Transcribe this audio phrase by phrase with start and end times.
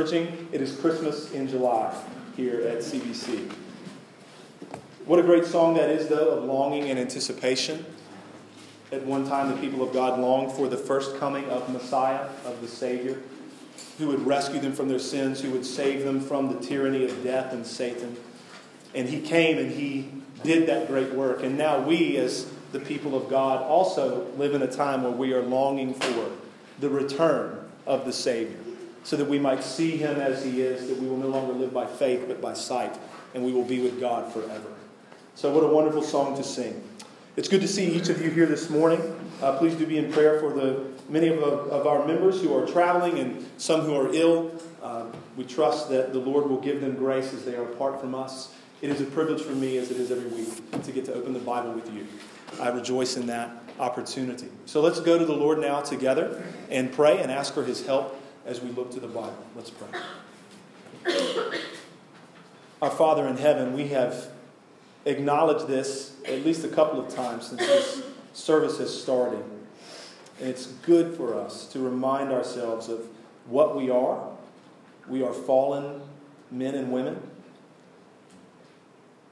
[0.00, 0.48] encouraging.
[0.50, 1.94] It is Christmas in July
[2.34, 3.52] here at CBC.
[5.04, 7.84] What a great song that is, though, of longing and anticipation.
[8.92, 12.62] At one time, the people of God longed for the first coming of Messiah, of
[12.62, 13.18] the Savior,
[13.98, 17.22] who would rescue them from their sins, who would save them from the tyranny of
[17.22, 18.16] death and Satan.
[18.94, 20.10] And he came and he
[20.42, 21.42] did that great work.
[21.42, 25.34] And now we, as the people of God, also live in a time where we
[25.34, 26.30] are longing for
[26.78, 28.56] the return of the Savior,
[29.02, 31.72] so that we might see him as he is, that we will no longer live
[31.72, 32.98] by faith but by sight,
[33.34, 34.72] and we will be with God forever.
[35.34, 36.82] So, what a wonderful song to sing.
[37.36, 39.00] It's good to see each of you here this morning.
[39.40, 42.66] Uh, please do be in prayer for the many of, of our members who are
[42.66, 44.52] traveling and some who are ill.
[44.82, 48.14] Uh, we trust that the Lord will give them grace as they are apart from
[48.14, 48.54] us.
[48.82, 51.32] It is a privilege for me, as it is every week, to get to open
[51.32, 52.06] the Bible with you.
[52.60, 54.48] I rejoice in that opportunity.
[54.66, 58.19] So let's go to the Lord now together and pray and ask for his help
[58.46, 59.44] as we look to the Bible.
[59.54, 59.88] Let's pray.
[62.82, 64.28] Our Father in heaven, we have
[65.04, 68.02] acknowledged this at least a couple of times since this
[68.32, 69.44] service has started.
[70.40, 73.06] And it's good for us to remind ourselves of
[73.46, 74.26] what we are.
[75.08, 76.00] We are fallen
[76.50, 77.20] men and women.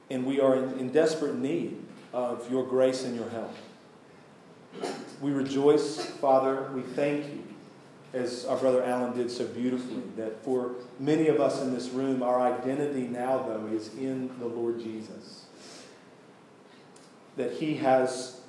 [0.09, 1.77] And we are in, in desperate need
[2.13, 3.53] of your grace and your help.
[5.21, 6.69] We rejoice, Father.
[6.73, 7.38] We thank you,
[8.13, 12.23] as our brother Alan did so beautifully, that for many of us in this room,
[12.23, 15.45] our identity now, though, is in the Lord Jesus.
[17.37, 18.41] That He has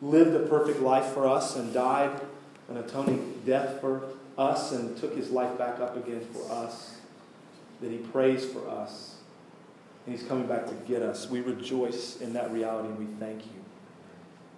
[0.00, 2.18] lived a perfect life for us and died
[2.70, 4.02] an atoning death for
[4.38, 6.96] us and took His life back up again for us.
[7.80, 9.16] That He prays for us.
[10.06, 11.28] And He's coming back to get us.
[11.28, 13.59] We rejoice in that reality and we thank you.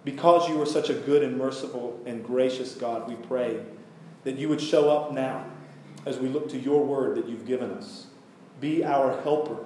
[0.03, 3.61] Because you are such a good and merciful and gracious God, we pray
[4.23, 5.45] that you would show up now
[6.05, 8.07] as we look to your word that you've given us.
[8.59, 9.57] Be our helper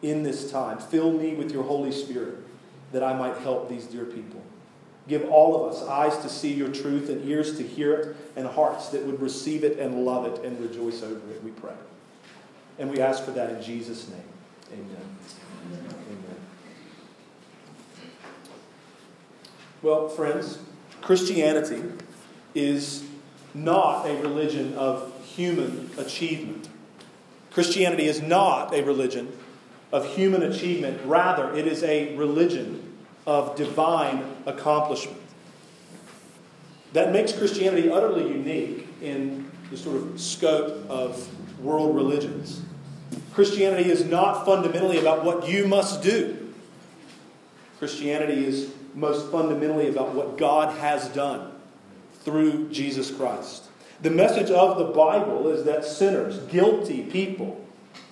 [0.00, 0.78] in this time.
[0.78, 2.38] Fill me with your Holy Spirit
[2.92, 4.42] that I might help these dear people.
[5.08, 8.46] Give all of us eyes to see your truth and ears to hear it and
[8.46, 11.74] hearts that would receive it and love it and rejoice over it, we pray.
[12.78, 14.22] And we ask for that in Jesus' name.
[14.72, 15.16] Amen.
[15.66, 16.01] Amen.
[19.82, 20.60] Well, friends,
[21.00, 21.82] Christianity
[22.54, 23.04] is
[23.52, 26.68] not a religion of human achievement.
[27.50, 29.36] Christianity is not a religion
[29.92, 31.00] of human achievement.
[31.04, 32.94] Rather, it is a religion
[33.26, 35.20] of divine accomplishment.
[36.92, 41.28] That makes Christianity utterly unique in the sort of scope of
[41.60, 42.62] world religions.
[43.34, 46.54] Christianity is not fundamentally about what you must do.
[47.78, 51.52] Christianity is most fundamentally about what God has done
[52.20, 53.64] through Jesus Christ.
[54.00, 57.64] The message of the Bible is that sinners, guilty people,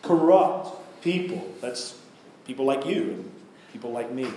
[0.03, 1.99] corrupt people, that's
[2.47, 3.31] people like you, and
[3.73, 4.29] people like me,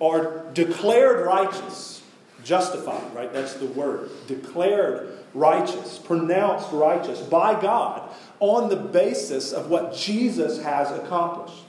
[0.00, 2.02] are declared righteous,
[2.44, 3.32] justified, right?
[3.32, 4.10] That's the word.
[4.26, 8.08] Declared righteous, pronounced righteous by God
[8.40, 11.63] on the basis of what Jesus has accomplished.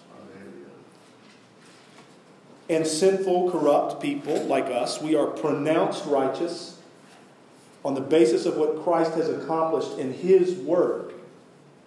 [2.68, 6.80] And sinful, corrupt people like us, we are pronounced righteous
[7.84, 11.14] on the basis of what Christ has accomplished in His work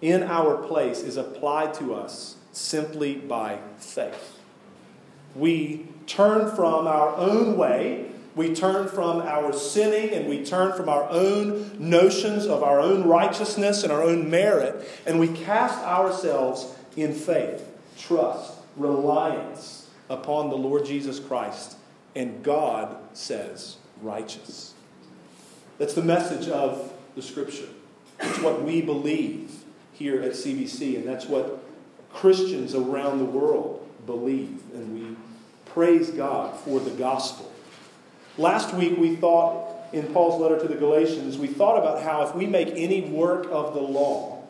[0.00, 4.38] in our place is applied to us simply by faith.
[5.34, 10.88] We turn from our own way, we turn from our sinning, and we turn from
[10.88, 16.72] our own notions of our own righteousness and our own merit, and we cast ourselves
[16.96, 19.77] in faith, trust, reliance
[20.08, 21.76] upon the Lord Jesus Christ,
[22.14, 24.74] and God says, righteous.
[25.78, 27.68] That's the message of the Scripture.
[28.20, 29.52] It's what we believe
[29.92, 31.62] here at CBC, and that's what
[32.12, 35.16] Christians around the world believe, and we
[35.66, 37.52] praise God for the gospel.
[38.36, 42.34] Last week we thought in Paul's letter to the Galatians, we thought about how if
[42.34, 44.44] we make any work of the law,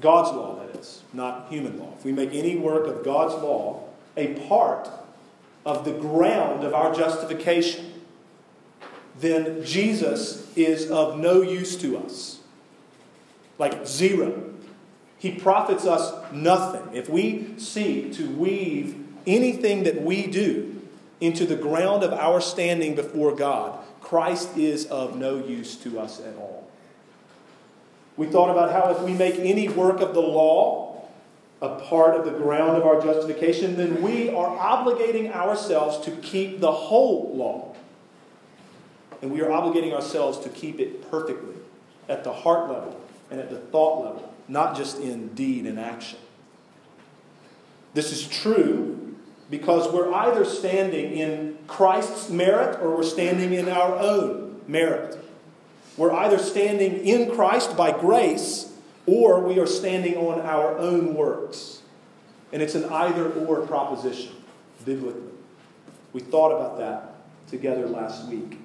[0.00, 3.84] God's law that is, not human law, if we make any work of God's law,
[4.16, 4.88] a part
[5.64, 7.92] of the ground of our justification,
[9.18, 12.40] then Jesus is of no use to us.
[13.58, 14.54] Like zero.
[15.18, 16.96] He profits us nothing.
[16.96, 18.96] If we seek to weave
[19.26, 20.80] anything that we do
[21.20, 26.20] into the ground of our standing before God, Christ is of no use to us
[26.20, 26.70] at all.
[28.16, 30.89] We thought about how if we make any work of the law,
[31.62, 36.60] a part of the ground of our justification, then we are obligating ourselves to keep
[36.60, 37.74] the whole law.
[39.20, 41.56] And we are obligating ourselves to keep it perfectly,
[42.08, 42.98] at the heart level,
[43.30, 46.18] and at the thought level, not just in deed and action.
[47.92, 49.16] This is true
[49.50, 55.18] because we're either standing in Christ's merit or we're standing in our own merit.
[55.96, 58.69] We're either standing in Christ by grace
[59.06, 61.82] or we are standing on our own works.
[62.52, 64.32] And it's an either or proposition,
[64.84, 65.22] biblically.
[66.12, 67.14] We thought about that
[67.48, 68.58] together last week.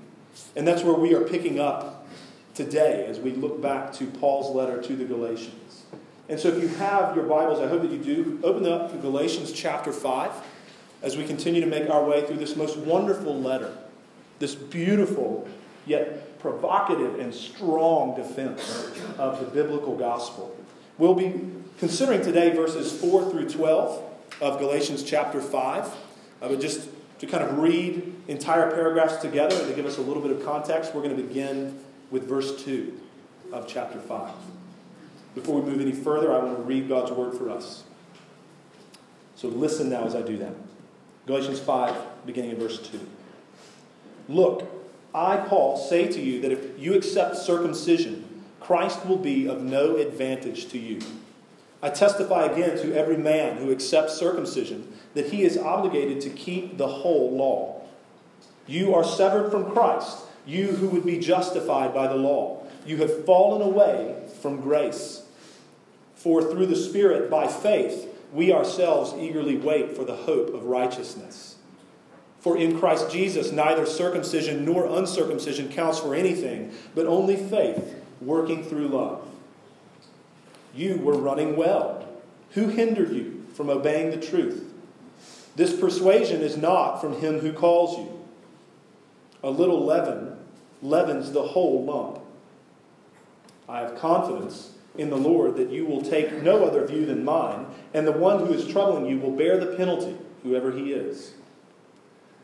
[0.56, 2.08] And that's where we are picking up
[2.54, 5.84] today as we look back to Paul's letter to the Galatians.
[6.28, 8.98] And so if you have your Bibles, I hope that you do, open up to
[8.98, 10.32] Galatians chapter 5
[11.04, 13.78] as we continue to make our way through this most wonderful letter,
[14.40, 15.48] this beautiful
[15.86, 20.56] yet provocative and strong defense of the biblical gospel.
[21.00, 21.42] We'll be
[21.80, 24.04] considering today verses 4 through 12
[24.42, 25.86] of Galatians chapter 5.
[25.86, 25.90] Uh,
[26.44, 26.88] I would just
[27.18, 30.46] to kind of read entire paragraphs together and to give us a little bit of
[30.46, 31.80] context, we're going to begin
[32.12, 32.96] with verse 2
[33.52, 34.32] of chapter 5.
[35.34, 37.86] Before we move any further, I want to read God's word for us.
[39.36, 40.54] So listen now as I do that.
[41.26, 43.00] Galatians 5, beginning in verse 2.
[44.30, 44.75] Look,
[45.16, 49.96] I, Paul, say to you that if you accept circumcision, Christ will be of no
[49.96, 51.00] advantage to you.
[51.82, 56.78] I testify again to every man who accepts circumcision that he is obligated to keep
[56.78, 57.82] the whole law.
[58.68, 62.66] You are severed from Christ, you who would be justified by the law.
[62.86, 65.24] You have fallen away from grace.
[66.16, 71.55] For through the Spirit, by faith, we ourselves eagerly wait for the hope of righteousness.
[72.46, 78.64] For in Christ Jesus, neither circumcision nor uncircumcision counts for anything, but only faith working
[78.64, 79.28] through love.
[80.72, 82.08] You were running well.
[82.52, 84.72] Who hindered you from obeying the truth?
[85.56, 88.24] This persuasion is not from him who calls you.
[89.42, 90.38] A little leaven
[90.84, 92.20] leavens the whole lump.
[93.68, 97.66] I have confidence in the Lord that you will take no other view than mine,
[97.96, 101.32] and the one who is troubling you will bear the penalty, whoever he is.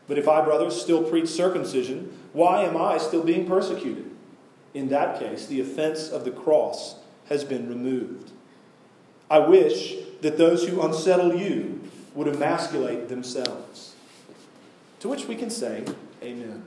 [0.08, 4.10] But if I, brothers, still preach circumcision, why am I still being persecuted?
[4.74, 6.96] In that case, the offense of the cross
[7.28, 8.30] has been removed.
[9.30, 11.80] I wish that those who unsettle you
[12.14, 13.94] would emasculate themselves.
[15.00, 15.84] To which we can say,
[16.22, 16.62] Amen.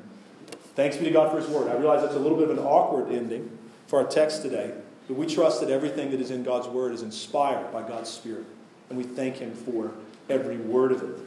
[0.76, 1.70] Thanks be to God for His Word.
[1.70, 3.58] I realize that's a little bit of an awkward ending
[3.88, 4.74] for our text today,
[5.08, 8.46] but we trust that everything that is in God's Word is inspired by God's Spirit,
[8.90, 9.92] and we thank Him for
[10.30, 11.20] every word of it.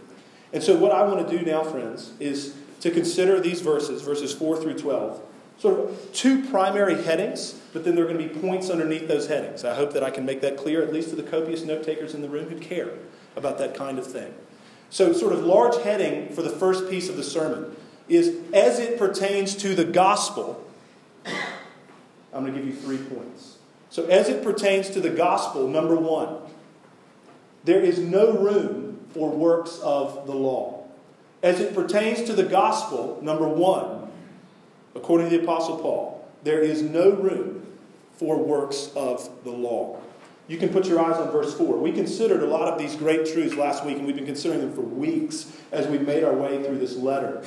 [0.52, 4.32] And so, what I want to do now, friends, is to consider these verses, verses
[4.32, 5.20] 4 through 12,
[5.58, 9.28] sort of two primary headings, but then there are going to be points underneath those
[9.28, 9.64] headings.
[9.64, 12.14] I hope that I can make that clear, at least to the copious note takers
[12.14, 12.90] in the room who care
[13.36, 14.32] about that kind of thing.
[14.90, 17.76] So, sort of large heading for the first piece of the sermon
[18.08, 20.64] is as it pertains to the gospel.
[21.26, 23.58] I'm going to give you three points.
[23.90, 26.38] So, as it pertains to the gospel, number one,
[27.64, 30.84] there is no room for works of the law.
[31.42, 34.10] As it pertains to the gospel, number one,
[34.94, 37.66] according to the Apostle Paul, there is no room
[38.16, 40.00] for works of the law.
[40.48, 41.76] You can put your eyes on verse 4.
[41.76, 44.72] We considered a lot of these great truths last week, and we've been considering them
[44.72, 47.42] for weeks as we made our way through this letter.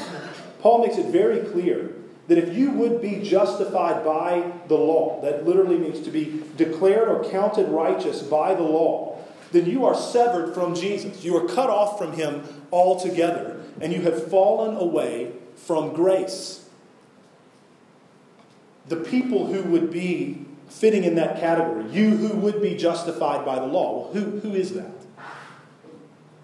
[0.62, 1.96] Paul makes it very clear
[2.28, 7.10] that if you would be justified by the law, that literally means to be declared
[7.10, 9.11] or counted righteous by the law,
[9.52, 11.24] then you are severed from Jesus.
[11.24, 16.70] You are cut off from him altogether, and you have fallen away from grace.
[18.88, 21.86] The people who would be fitting in that category.
[21.92, 24.04] You who would be justified by the law.
[24.04, 24.92] Well, who, who is that?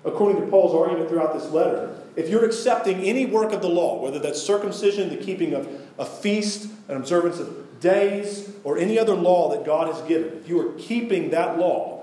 [0.04, 4.02] According to Paul's argument throughout this letter, if you're accepting any work of the law,
[4.02, 9.16] whether that's circumcision, the keeping of a feast, an observance of days, or any other
[9.16, 11.97] law that God has given, if you are keeping that law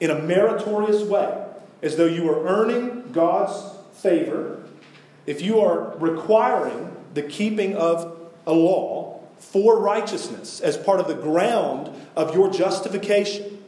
[0.00, 1.44] in a meritorious way,
[1.82, 4.62] as though you are earning God's favor,
[5.26, 11.14] if you are requiring the keeping of a law, for righteousness as part of the
[11.14, 13.62] ground of your justification,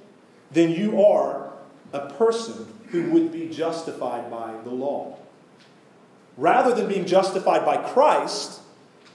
[0.50, 1.52] then you are
[1.92, 5.18] a person who would be justified by the law.
[6.36, 8.60] Rather than being justified by Christ,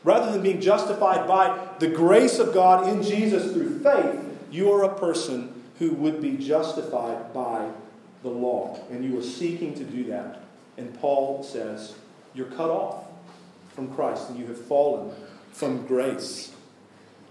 [0.04, 4.20] rather than being justified by the grace of God in Jesus through faith,
[4.52, 7.70] you are a person who would be justified by
[8.22, 8.80] the law.
[8.90, 10.40] And you are seeking to do that.
[10.78, 11.96] And Paul says,
[12.34, 13.06] You're cut off
[13.76, 15.12] from Christ and you have fallen
[15.52, 16.54] from grace.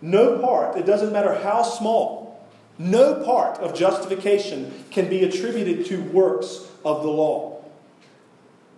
[0.01, 6.03] No part, it doesn't matter how small, no part of justification can be attributed to
[6.03, 7.63] works of the law.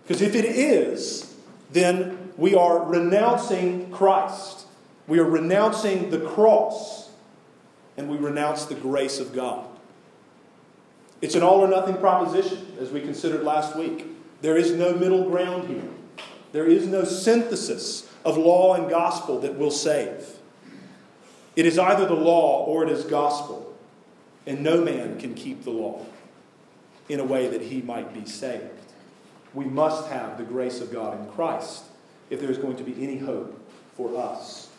[0.03, 1.35] Because if it is,
[1.71, 4.67] then we are renouncing Christ.
[5.07, 7.04] We are renouncing the cross.
[7.97, 9.67] And we renounce the grace of God.
[11.21, 14.05] It's an all or nothing proposition, as we considered last week.
[14.41, 15.89] There is no middle ground here.
[16.51, 20.25] There is no synthesis of law and gospel that will save.
[21.55, 23.73] It is either the law or it is gospel,
[24.45, 26.05] and no man can keep the law
[27.07, 28.63] in a way that he might be saved.
[29.53, 31.83] We must have the grace of God in Christ
[32.29, 33.57] if there is going to be any hope
[33.93, 34.69] for us.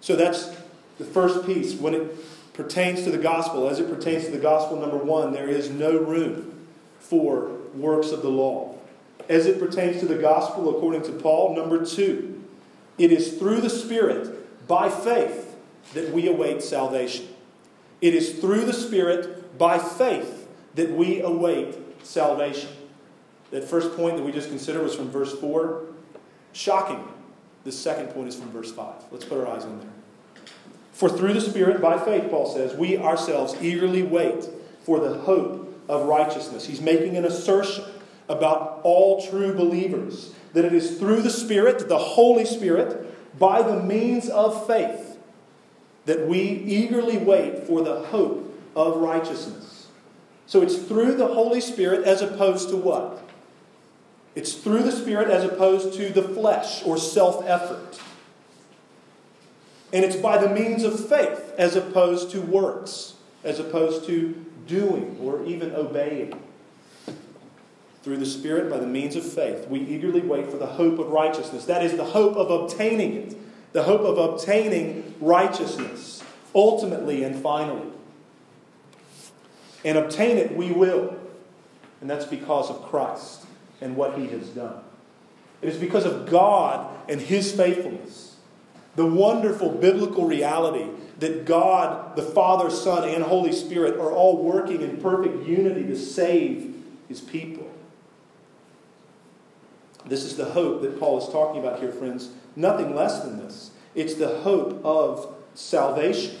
[0.00, 0.55] So that's
[0.98, 1.74] the first piece.
[1.74, 5.48] When it pertains to the gospel, as it pertains to the gospel, number one, there
[5.48, 6.66] is no room
[7.00, 8.74] for works of the law.
[9.28, 12.44] As it pertains to the gospel, according to Paul, number two,
[12.98, 15.56] it is through the Spirit, by faith,
[15.94, 17.28] that we await salvation.
[18.00, 22.70] It is through the Spirit, by faith, that we await salvation.
[23.50, 25.82] That first point that we just considered was from verse 4.
[26.52, 27.06] Shocking.
[27.64, 28.94] The second point is from verse 5.
[29.10, 29.88] Let's put our eyes on there.
[30.96, 34.46] For through the Spirit, by faith, Paul says, we ourselves eagerly wait
[34.80, 36.64] for the hope of righteousness.
[36.64, 37.84] He's making an assertion
[38.30, 43.82] about all true believers that it is through the Spirit, the Holy Spirit, by the
[43.82, 45.18] means of faith,
[46.06, 49.88] that we eagerly wait for the hope of righteousness.
[50.46, 53.22] So it's through the Holy Spirit as opposed to what?
[54.34, 58.00] It's through the Spirit as opposed to the flesh or self effort.
[59.96, 65.16] And it's by the means of faith as opposed to works, as opposed to doing
[65.22, 66.38] or even obeying.
[68.02, 71.08] Through the Spirit, by the means of faith, we eagerly wait for the hope of
[71.08, 71.64] righteousness.
[71.64, 73.36] That is the hope of obtaining it,
[73.72, 76.22] the hope of obtaining righteousness,
[76.54, 77.88] ultimately and finally.
[79.82, 81.16] And obtain it we will.
[82.02, 83.46] And that's because of Christ
[83.80, 84.76] and what he has done.
[85.62, 88.25] It is because of God and his faithfulness,
[88.96, 90.88] the wonderful biblical reality
[91.18, 95.96] that God, the Father, Son, and Holy Spirit are all working in perfect unity to
[95.96, 96.74] save
[97.08, 97.70] his people.
[100.06, 102.30] This is the hope that Paul is talking about here, friends.
[102.54, 103.70] Nothing less than this.
[103.94, 106.36] It's the hope of salvation.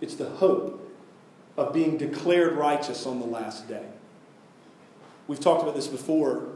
[0.00, 0.82] It's the hope
[1.56, 3.86] of being declared righteous on the last day.
[5.26, 6.48] We've talked about this before.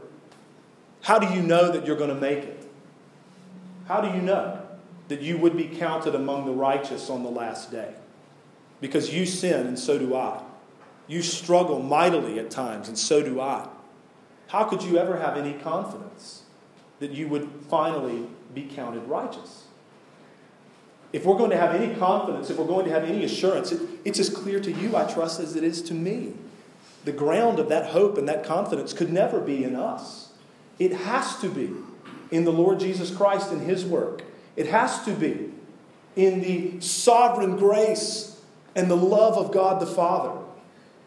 [1.01, 2.60] How do you know that you're going to make it?
[3.91, 4.57] How do you know
[5.09, 7.93] that you would be counted among the righteous on the last day?
[8.79, 10.41] Because you sin, and so do I.
[11.07, 13.67] You struggle mightily at times, and so do I.
[14.47, 16.43] How could you ever have any confidence
[16.99, 19.65] that you would finally be counted righteous?
[21.11, 23.81] If we're going to have any confidence, if we're going to have any assurance, it,
[24.05, 26.35] it's as clear to you, I trust, as it is to me
[27.03, 30.31] the ground of that hope and that confidence could never be in us.
[30.79, 31.71] It has to be
[32.31, 34.23] in the Lord Jesus Christ and His work.
[34.55, 35.51] It has to be
[36.15, 38.41] in the sovereign grace
[38.75, 40.39] and the love of God the Father.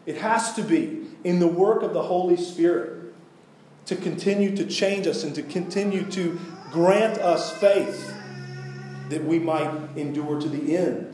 [0.05, 3.13] It has to be in the work of the Holy Spirit
[3.85, 6.39] to continue to change us and to continue to
[6.71, 8.13] grant us faith
[9.09, 11.11] that we might endure to the end.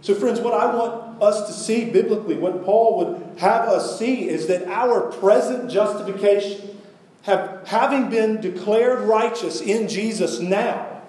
[0.00, 4.28] So, friends, what I want us to see biblically, what Paul would have us see,
[4.28, 6.80] is that our present justification,
[7.22, 11.02] have, having been declared righteous in Jesus now,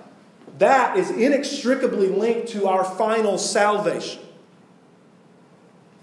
[0.59, 4.21] that is inextricably linked to our final salvation.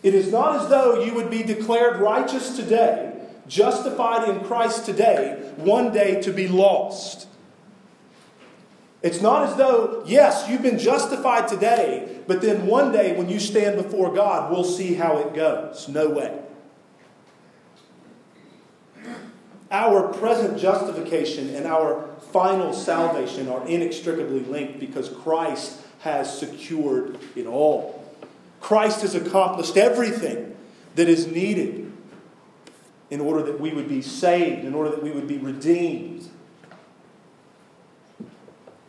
[0.03, 3.13] It is not as though you would be declared righteous today,
[3.47, 7.29] justified in Christ today, one day to be lost.
[9.03, 13.41] It's not as though, yes, you've been justified today, but then one day when you
[13.41, 15.89] stand before God, we'll see how it goes.
[15.89, 16.39] No way.
[19.71, 27.47] Our present justification and our final salvation are inextricably linked because Christ has secured it
[27.47, 28.05] all.
[28.61, 30.57] Christ has accomplished everything
[30.97, 31.93] that is needed
[33.11, 36.29] in order that we would be saved, in order that we would be redeemed.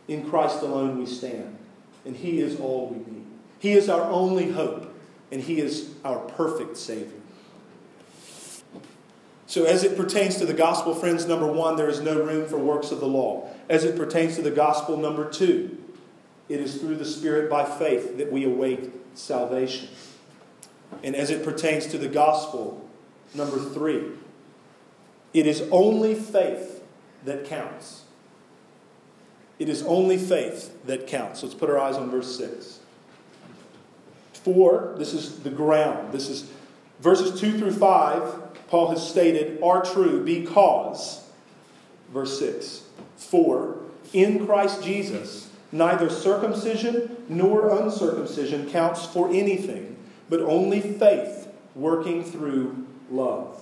[0.08, 1.56] In Christ alone we stand,
[2.04, 3.24] and He is all we need.
[3.60, 4.92] He is our only hope,
[5.30, 7.21] and He is our perfect Savior.
[9.52, 12.56] So, as it pertains to the gospel, friends, number one, there is no room for
[12.56, 13.50] works of the law.
[13.68, 15.76] As it pertains to the gospel, number two,
[16.48, 19.90] it is through the Spirit by faith that we await salvation.
[21.02, 22.88] And as it pertains to the gospel,
[23.34, 24.12] number three,
[25.34, 26.82] it is only faith
[27.26, 28.04] that counts.
[29.58, 31.42] It is only faith that counts.
[31.42, 32.78] Let's put our eyes on verse 6.
[34.32, 36.10] For, this is the ground.
[36.10, 36.50] This is
[37.02, 41.28] verses 2 through 5, Paul has stated, are true because,
[42.10, 42.82] verse 6,
[43.16, 43.78] for
[44.12, 49.96] in Christ Jesus, neither circumcision nor uncircumcision counts for anything,
[50.30, 53.60] but only faith working through love.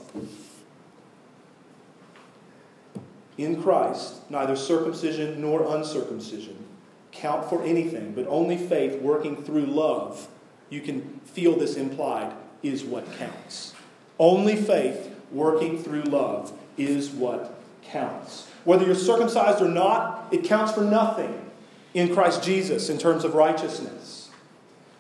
[3.39, 6.67] In Christ, neither circumcision nor uncircumcision
[7.11, 10.29] count for anything, but only faith working through love.
[10.69, 13.75] You can feel this implied is what counts.
[14.19, 18.47] Only faith working through love is what counts.
[18.65, 21.51] Whether you're circumcised or not, it counts for nothing
[21.95, 24.29] in Christ Jesus in terms of righteousness.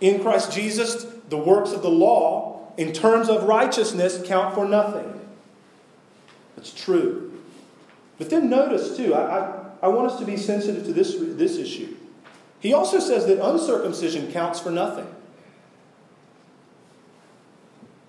[0.00, 5.20] In Christ Jesus, the works of the law, in terms of righteousness, count for nothing.
[6.56, 7.38] It's true.
[8.18, 11.56] But then notice, too, I, I, I want us to be sensitive to this, this
[11.56, 11.96] issue.
[12.60, 15.06] He also says that uncircumcision counts for nothing.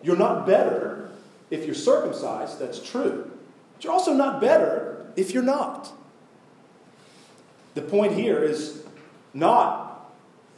[0.03, 1.09] You're not better
[1.49, 3.29] if you're circumcised, that's true.
[3.73, 5.91] But you're also not better if you're not.
[7.73, 8.83] The point here is
[9.33, 10.11] not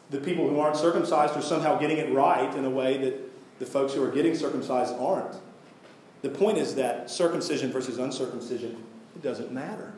[0.10, 3.66] the people who aren't circumcised are somehow getting it right in a way that the
[3.66, 5.36] folks who are getting circumcised aren't.
[6.22, 8.84] The point is that circumcision versus uncircumcision,
[9.16, 9.94] it doesn't matter.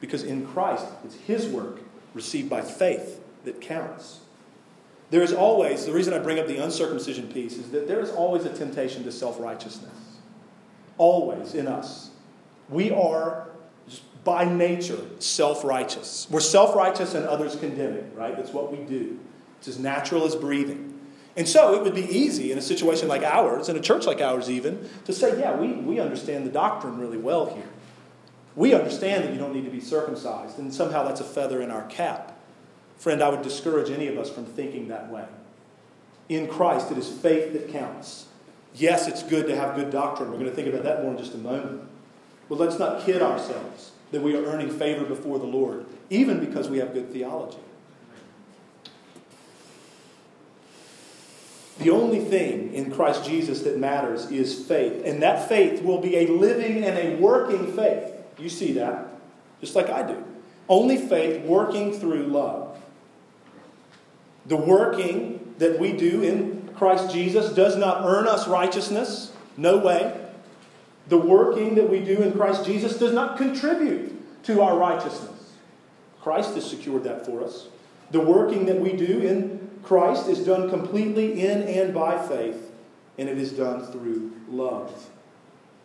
[0.00, 1.80] Because in Christ, it's His work
[2.14, 4.20] received by faith that counts.
[5.10, 8.10] There is always, the reason I bring up the uncircumcision piece is that there is
[8.10, 9.94] always a temptation to self righteousness.
[10.98, 12.10] Always in us.
[12.68, 13.48] We are
[14.24, 16.26] by nature self righteous.
[16.30, 18.36] We're self righteous and others condemning, right?
[18.36, 19.18] That's what we do.
[19.58, 21.00] It's as natural as breathing.
[21.36, 24.20] And so it would be easy in a situation like ours, in a church like
[24.20, 27.68] ours even, to say, yeah, we, we understand the doctrine really well here.
[28.56, 31.70] We understand that you don't need to be circumcised, and somehow that's a feather in
[31.70, 32.37] our cap.
[32.98, 35.24] Friend, I would discourage any of us from thinking that way.
[36.28, 38.26] In Christ, it is faith that counts.
[38.74, 40.30] Yes, it's good to have good doctrine.
[40.30, 41.82] We're going to think about that more in just a moment.
[42.48, 46.68] But let's not kid ourselves that we are earning favor before the Lord, even because
[46.68, 47.58] we have good theology.
[51.78, 55.02] The only thing in Christ Jesus that matters is faith.
[55.04, 58.12] And that faith will be a living and a working faith.
[58.38, 59.08] You see that,
[59.60, 60.24] just like I do.
[60.68, 62.76] Only faith working through love.
[64.48, 69.32] The working that we do in Christ Jesus does not earn us righteousness.
[69.56, 70.14] No way.
[71.08, 75.52] The working that we do in Christ Jesus does not contribute to our righteousness.
[76.20, 77.68] Christ has secured that for us.
[78.10, 82.70] The working that we do in Christ is done completely in and by faith,
[83.16, 85.08] and it is done through love.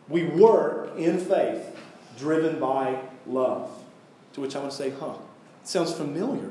[0.10, 1.76] We work in faith,
[2.17, 3.71] driven by love.
[4.34, 5.15] To which I want to say, huh,
[5.63, 6.49] sounds familiar.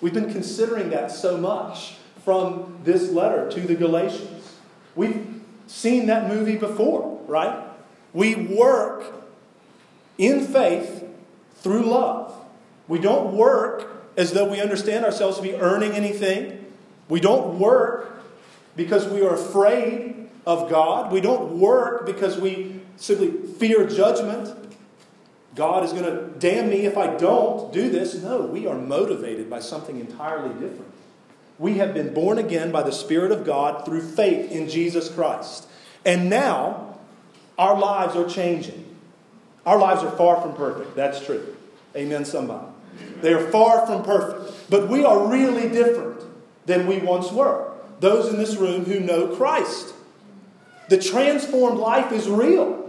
[0.00, 4.56] We've been considering that so much from this letter to the Galatians.
[4.94, 7.64] We've seen that movie before, right?
[8.12, 9.04] We work
[10.18, 11.04] in faith
[11.56, 12.34] through love.
[12.88, 16.66] We don't work as though we understand ourselves to be earning anything.
[17.08, 18.22] We don't work
[18.76, 21.12] because we are afraid of God.
[21.12, 24.54] We don't work because we simply fear judgment.
[25.54, 28.14] God is going to damn me if I don't do this.
[28.14, 30.92] No, we are motivated by something entirely different.
[31.58, 35.66] We have been born again by the Spirit of God through faith in Jesus Christ.
[36.04, 36.98] And now,
[37.58, 38.96] our lives are changing.
[39.66, 40.96] Our lives are far from perfect.
[40.96, 41.54] That's true.
[41.94, 42.66] Amen, somebody.
[43.20, 44.70] They are far from perfect.
[44.70, 46.22] But we are really different
[46.64, 47.72] than we once were.
[48.00, 49.92] Those in this room who know Christ.
[50.88, 52.79] The transformed life is real.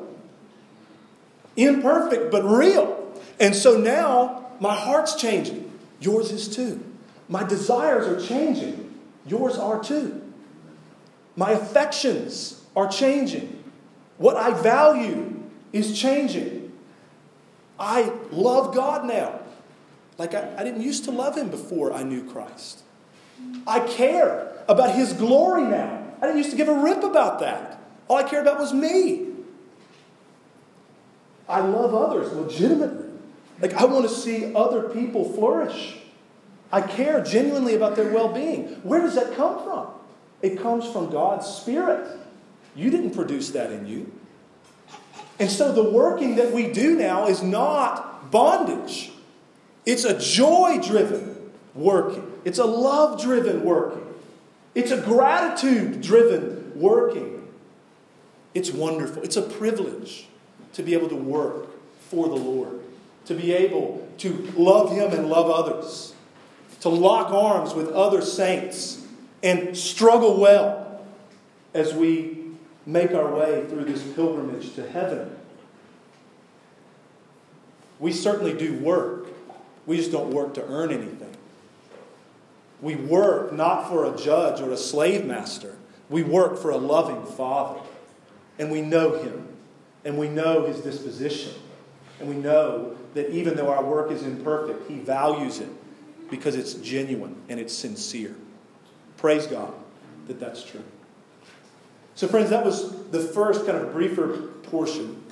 [1.55, 2.97] Imperfect, but real.
[3.39, 5.71] And so now my heart's changing.
[5.99, 6.83] Yours is too.
[7.27, 8.99] My desires are changing.
[9.25, 10.21] Yours are too.
[11.35, 13.63] My affections are changing.
[14.17, 15.41] What I value
[15.73, 16.71] is changing.
[17.79, 19.39] I love God now.
[20.17, 22.83] Like I, I, didn't used to love Him before I knew Christ.
[23.65, 26.05] I care about His glory now.
[26.21, 27.81] I didn't used to give a rip about that.
[28.07, 29.30] All I cared about was me.
[31.51, 33.09] I love others legitimately.
[33.59, 35.97] Like, I want to see other people flourish.
[36.71, 38.67] I care genuinely about their well being.
[38.83, 39.87] Where does that come from?
[40.41, 42.17] It comes from God's Spirit.
[42.75, 44.11] You didn't produce that in you.
[45.39, 49.11] And so the working that we do now is not bondage,
[49.85, 54.05] it's a joy driven working, it's a love driven working,
[54.75, 57.29] it's a gratitude driven working.
[58.53, 60.27] It's wonderful, it's a privilege
[60.73, 61.67] to be able to work
[62.09, 62.79] for the Lord,
[63.25, 66.13] to be able to love Him and love others,
[66.81, 69.05] to lock arms with other saints
[69.43, 71.03] and struggle well
[71.73, 72.37] as we
[72.85, 75.35] make our way through this pilgrimage to heaven.
[77.99, 79.27] We certainly do work.
[79.85, 81.35] We just don't work to earn anything.
[82.81, 85.75] We work not for a judge or a slave master.
[86.09, 87.79] We work for a loving Father.
[88.57, 89.47] And we know Him.
[90.03, 91.53] And we know His disposition.
[92.19, 95.69] And we know that even though our work is imperfect, He values it
[96.29, 98.35] because it's genuine and it's sincere.
[99.17, 99.73] Praise God
[100.27, 100.83] that that's true.
[102.15, 105.23] So, friends, that was the first kind of briefer portion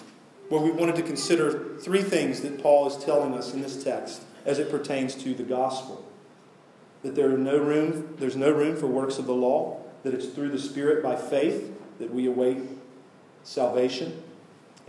[0.49, 4.23] where we wanted to consider three things that Paul is telling us in this text
[4.45, 6.05] as it pertains to the gospel.
[7.03, 10.49] That there no room, there's no room for works of the law, that it's through
[10.49, 12.57] the Spirit by faith that we await
[13.43, 14.21] salvation,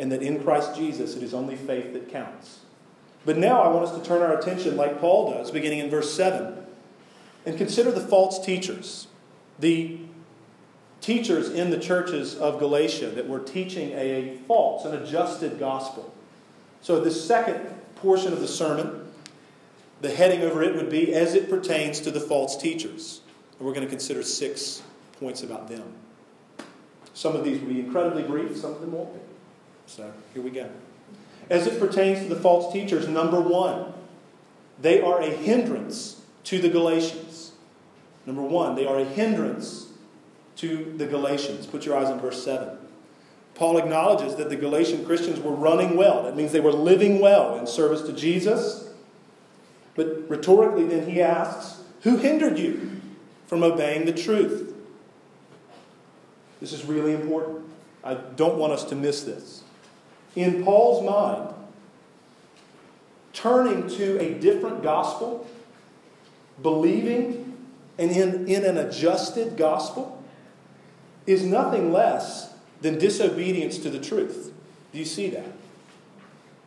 [0.00, 2.60] and that in Christ Jesus it is only faith that counts.
[3.26, 6.12] But now I want us to turn our attention, like Paul does, beginning in verse
[6.14, 6.56] 7,
[7.44, 9.08] and consider the false teachers,
[9.58, 9.98] the
[11.02, 16.14] teachers in the churches of Galatia that were teaching a false, an adjusted gospel.
[16.80, 17.60] So, this second
[17.96, 19.06] portion of the sermon,
[20.00, 23.20] the heading over it would be as it pertains to the false teachers.
[23.58, 24.82] And we're going to consider six
[25.18, 25.92] points about them.
[27.12, 29.29] Some of these will be incredibly brief, some of them won't be.
[29.90, 30.70] So, here we go.
[31.50, 33.92] As it pertains to the false teachers, number one,
[34.80, 37.50] they are a hindrance to the Galatians.
[38.24, 39.88] Number one, they are a hindrance
[40.58, 41.66] to the Galatians.
[41.66, 42.78] Put your eyes on verse 7.
[43.56, 46.22] Paul acknowledges that the Galatian Christians were running well.
[46.22, 48.90] That means they were living well in service to Jesus.
[49.96, 53.00] But rhetorically, then he asks, Who hindered you
[53.48, 54.72] from obeying the truth?
[56.60, 57.64] This is really important.
[58.04, 59.59] I don't want us to miss this
[60.36, 61.54] in Paul's mind,
[63.32, 65.46] turning to a different gospel,
[66.62, 67.56] believing
[67.98, 70.22] and in, in an adjusted gospel,
[71.26, 74.52] is nothing less than disobedience to the truth.
[74.92, 75.52] Do you see that?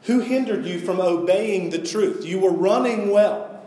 [0.03, 2.25] Who hindered you from obeying the truth?
[2.25, 3.63] You were running well.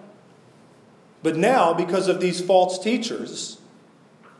[1.23, 3.59] But now, because of these false teachers,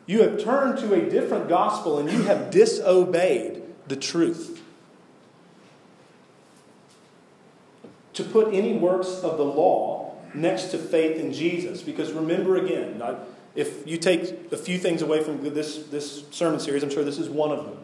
[0.07, 4.56] you have turned to a different gospel and you have disobeyed the truth.
[8.17, 11.83] To put any works of the law next to faith in Jesus.
[11.83, 13.01] Because remember again,
[13.55, 17.19] if you take a few things away from this, this sermon series, I'm sure this
[17.19, 17.79] is one of them.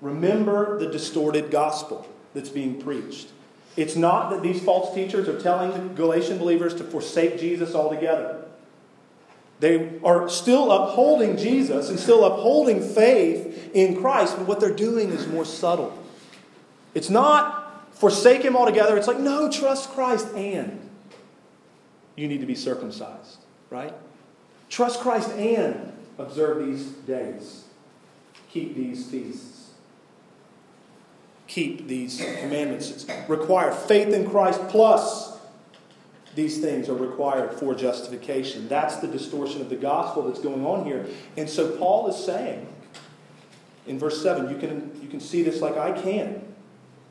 [0.00, 3.28] Remember the distorted gospel that's being preached.
[3.76, 8.44] It's not that these false teachers are telling Galatian believers to forsake Jesus altogether.
[9.60, 15.10] They are still upholding Jesus and still upholding faith in Christ, but what they're doing
[15.10, 15.96] is more subtle.
[16.94, 17.59] It's not
[18.00, 18.96] forsake him altogether.
[18.96, 20.88] It's like, no, trust Christ and
[22.16, 23.92] you need to be circumcised, right?
[24.70, 27.64] Trust Christ and observe these days.
[28.50, 29.70] Keep these feasts.
[31.46, 32.90] Keep these commandments.
[32.90, 33.04] It's.
[33.86, 35.38] Faith in Christ plus
[36.34, 38.68] these things are required for justification.
[38.68, 41.06] That's the distortion of the gospel that's going on here.
[41.36, 42.66] And so Paul is saying
[43.86, 46.49] in verse 7, you can, you can see this like I can.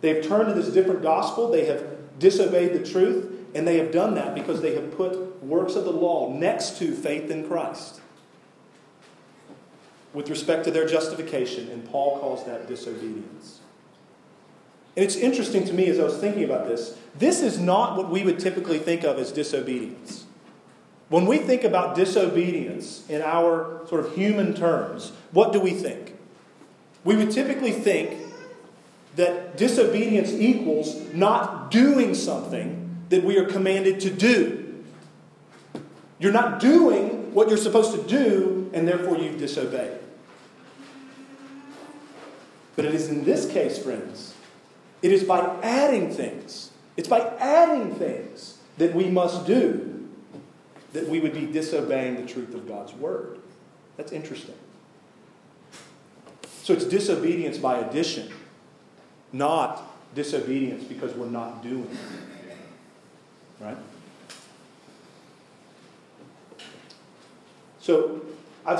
[0.02, 1.50] They've turned to this different gospel.
[1.52, 1.84] They have
[2.20, 3.36] disobeyed the truth.
[3.56, 6.94] And they have done that because they have put works of the law next to
[6.94, 8.00] faith in Christ
[10.14, 11.70] with respect to their justification.
[11.70, 13.60] And Paul calls that disobedience.
[14.96, 18.10] And it's interesting to me as I was thinking about this, this is not what
[18.10, 20.26] we would typically think of as disobedience.
[21.10, 26.16] When we think about disobedience in our sort of human terms, what do we think?
[27.04, 28.29] We would typically think
[29.20, 34.82] that disobedience equals not doing something that we are commanded to do.
[36.20, 40.00] You're not doing what you're supposed to do, and therefore you've disobeyed.
[42.78, 44.36] But it is in this case, friends,
[45.02, 50.08] it is by adding things, it's by adding things that we must do
[50.94, 53.40] that we would be disobeying the truth of God's word.
[53.98, 54.56] That's interesting.
[56.64, 58.32] So it's disobedience by addition
[59.32, 59.84] not
[60.16, 63.64] disobedience because we're not doing it.
[63.64, 63.78] Right?
[67.80, 68.22] So
[68.66, 68.80] I've,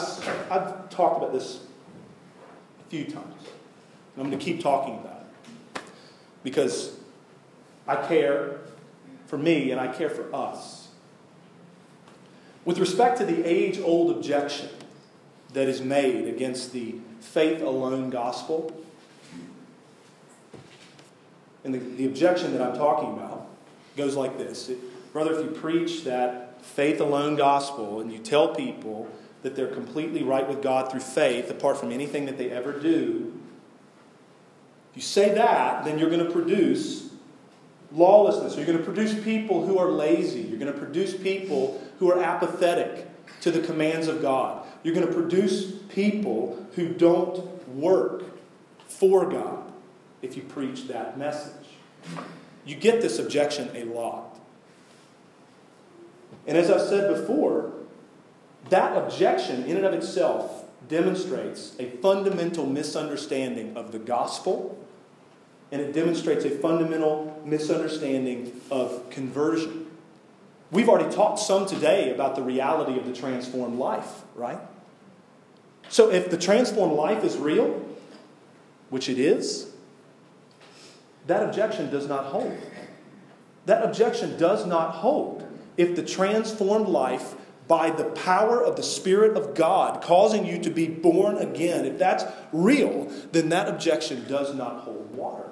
[0.52, 1.62] I've talked about this
[2.86, 3.36] a few times.
[4.16, 5.26] And I'm going to keep talking about
[5.76, 5.82] it.
[6.44, 6.96] Because
[7.88, 8.60] I care
[9.28, 10.90] for me and I care for us.
[12.66, 14.70] With respect to the age old objection
[15.54, 18.72] that is made against the faith alone gospel,
[21.64, 23.48] and the, the objection that I'm talking about
[23.98, 24.78] goes like this it,
[25.14, 29.08] Brother, if you preach that faith alone gospel and you tell people
[29.42, 33.34] that they're completely right with God through faith, apart from anything that they ever do,
[34.92, 37.10] if you say that, then you're going to produce
[37.92, 38.56] lawlessness.
[38.56, 40.42] You're going to produce people who are lazy.
[40.42, 43.08] You're going to produce people who are apathetic.
[43.42, 44.68] to the commands of God.
[44.84, 48.24] You're going to produce people who don't work
[48.88, 49.69] for God
[50.22, 51.68] if you preach that message.
[52.66, 54.38] You get this objection a lot.
[56.46, 57.72] And as I've said before,
[58.70, 64.78] that objection in and of itself demonstrates a fundamental misunderstanding of the gospel,
[65.72, 69.88] and it demonstrates a fundamental misunderstanding of conversion.
[70.72, 74.60] We've already talked some today about the reality of the transformed life, right?
[75.90, 77.84] So if the transformed life is real,
[78.90, 79.69] which it is,
[81.30, 82.58] that objection does not hold.
[83.66, 85.46] That objection does not hold
[85.78, 87.36] if the transformed life
[87.68, 92.00] by the power of the Spirit of God causing you to be born again, if
[92.00, 95.52] that's real, then that objection does not hold water.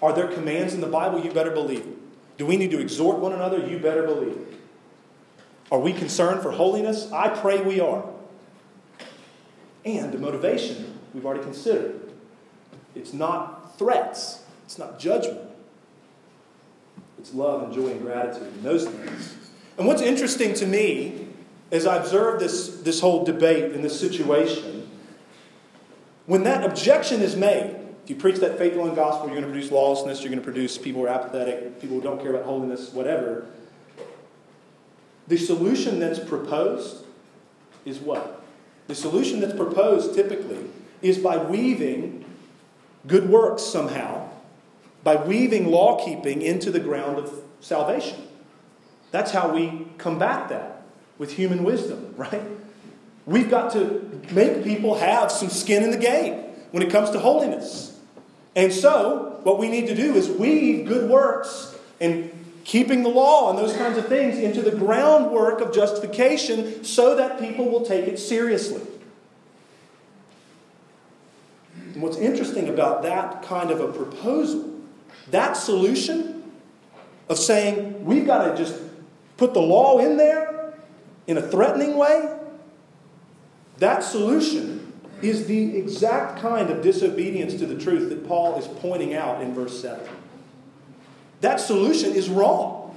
[0.00, 1.24] Are there commands in the Bible?
[1.24, 1.80] You better believe.
[1.80, 2.38] it.
[2.38, 3.66] Do we need to exhort one another?
[3.66, 4.36] You better believe.
[4.36, 4.54] it.
[5.72, 7.10] Are we concerned for holiness?
[7.10, 8.04] I pray we are.
[9.84, 12.05] And the motivation we've already considered.
[12.96, 15.40] It's not threats, it's not judgment.
[17.18, 19.36] It's love and joy and gratitude and those things.
[19.78, 21.28] And what's interesting to me
[21.72, 24.88] as I observe this, this whole debate and this situation,
[26.26, 29.50] when that objection is made, if you preach that faith alone gospel, you're going to
[29.50, 32.44] produce lawlessness, you're going to produce people who are apathetic, people who don't care about
[32.44, 33.46] holiness, whatever.
[35.26, 37.04] The solution that's proposed
[37.84, 38.44] is what?
[38.86, 40.70] The solution that's proposed typically
[41.02, 42.05] is by weaving
[43.06, 44.28] good works somehow
[45.04, 48.22] by weaving law keeping into the ground of salvation.
[49.10, 50.82] That's how we combat that
[51.18, 52.42] with human wisdom, right?
[53.24, 57.18] We've got to make people have some skin in the game when it comes to
[57.18, 57.98] holiness.
[58.54, 62.30] And so, what we need to do is weave good works and
[62.64, 67.38] keeping the law and those kinds of things into the groundwork of justification so that
[67.38, 68.82] people will take it seriously.
[71.96, 74.76] And what's interesting about that kind of a proposal
[75.30, 76.52] that solution
[77.30, 78.78] of saying we've got to just
[79.38, 80.74] put the law in there
[81.26, 82.38] in a threatening way,
[83.78, 89.14] that solution is the exact kind of disobedience to the truth that Paul is pointing
[89.14, 90.06] out in verse 7.
[91.40, 92.94] That solution is wrong.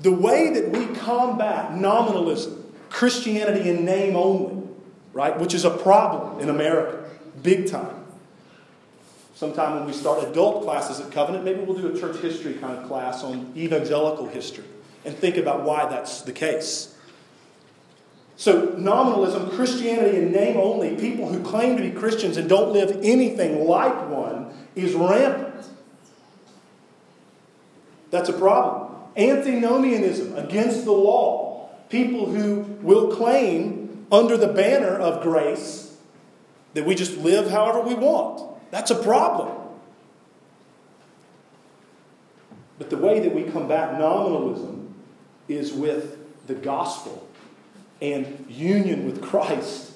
[0.00, 4.57] The way that we combat nominalism, Christianity in name only,
[5.18, 7.04] right, which is a problem in America,
[7.42, 7.98] big time
[9.38, 12.76] sometime when we start adult classes at Covenant, maybe we'll do a church history kind
[12.76, 14.64] of class on evangelical history
[15.04, 16.96] and think about why that's the case.
[18.34, 22.98] So, nominalism, Christianity in name only, people who claim to be Christians and don't live
[23.04, 25.68] anything like one, is rampant.
[28.10, 28.92] That's a problem.
[29.16, 33.77] Antinomianism, against the law, people who will claim
[34.10, 35.96] under the banner of grace
[36.74, 38.42] that we just live however we want.
[38.70, 39.56] That's a problem.
[42.78, 44.94] But the way that we combat nominalism
[45.48, 47.28] is with the gospel
[48.00, 49.92] and union with Christ.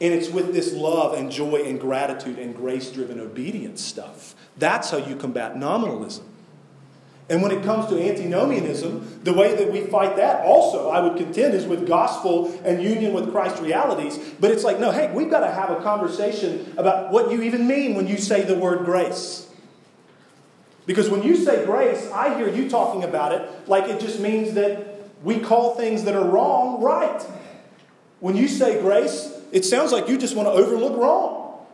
[0.00, 4.34] And it's with this love and joy and gratitude and grace driven obedience stuff.
[4.56, 6.24] That's how you combat nominalism.
[7.30, 11.16] And when it comes to antinomianism, the way that we fight that also, I would
[11.16, 14.18] contend, is with gospel and union with Christ realities.
[14.40, 17.68] But it's like, no, hey, we've got to have a conversation about what you even
[17.68, 19.48] mean when you say the word grace.
[20.86, 24.54] Because when you say grace, I hear you talking about it like it just means
[24.54, 27.22] that we call things that are wrong right.
[28.18, 31.64] When you say grace, it sounds like you just want to overlook wrong.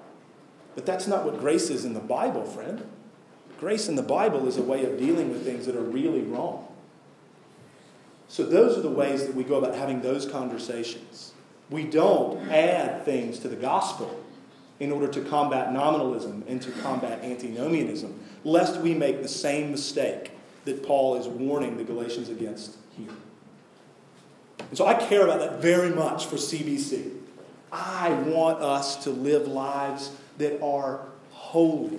[0.74, 2.86] But that's not what grace is in the Bible, friend.
[3.58, 6.68] Grace in the Bible is a way of dealing with things that are really wrong.
[8.28, 11.32] So, those are the ways that we go about having those conversations.
[11.70, 14.22] We don't add things to the gospel
[14.78, 20.32] in order to combat nominalism and to combat antinomianism, lest we make the same mistake
[20.64, 23.08] that Paul is warning the Galatians against here.
[24.58, 27.12] And so I care about that very much for CBC.
[27.72, 31.98] I want us to live lives that are holy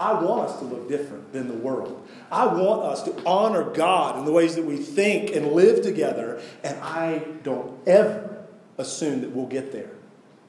[0.00, 2.08] I want us to look different than the world.
[2.32, 6.40] I want us to honor God in the ways that we think and live together,
[6.64, 8.46] and I don't ever
[8.78, 9.90] assume that we'll get there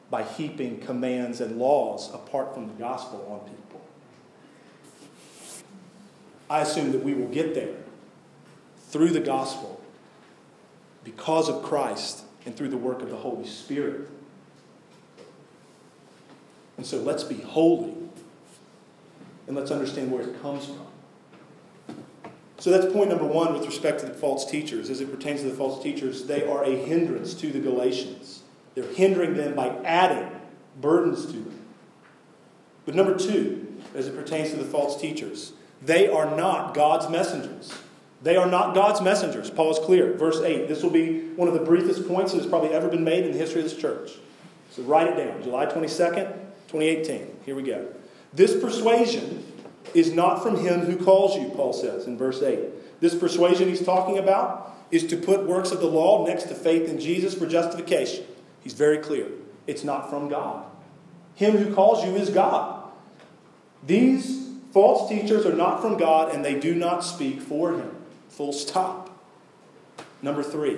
[0.10, 3.82] by heaping commands and laws apart from the gospel on people.
[6.50, 7.76] I assume that we will get there
[8.88, 9.82] through the gospel
[11.04, 14.08] because of Christ and through the work of the Holy Spirit.
[16.78, 18.01] And so let's be holy
[19.52, 20.88] and let's understand where it comes from.
[22.58, 24.90] So that's point number one with respect to the false teachers.
[24.90, 28.44] As it pertains to the false teachers, they are a hindrance to the Galatians.
[28.76, 30.30] They're hindering them by adding
[30.80, 31.60] burdens to them.
[32.86, 37.74] But number two, as it pertains to the false teachers, they are not God's messengers.
[38.22, 39.50] They are not God's messengers.
[39.50, 40.14] Paul is clear.
[40.14, 40.70] Verse 8.
[40.70, 43.34] This will be one of the briefest points that has probably ever been made in
[43.34, 44.12] the history of this church.
[44.70, 45.44] So write it down.
[45.44, 46.32] July 22nd,
[46.70, 47.40] 2018.
[47.44, 47.94] Here we go.
[48.34, 49.46] This persuasion
[49.94, 53.00] is not from him who calls you, Paul says in verse 8.
[53.02, 56.90] This persuasion he's talking about is to put works of the law next to faith
[56.90, 58.26] in Jesus for justification.
[58.62, 59.28] He's very clear.
[59.68, 60.66] It's not from God.
[61.36, 62.90] Him who calls you is God.
[63.86, 67.96] These false teachers are not from God and they do not speak for him.
[68.30, 69.10] Full stop.
[70.22, 70.78] Number three,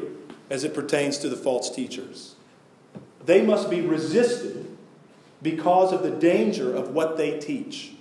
[0.49, 2.35] as it pertains to the false teachers,
[3.25, 4.72] they must be resisted
[5.43, 7.91] because of the danger of what they teach.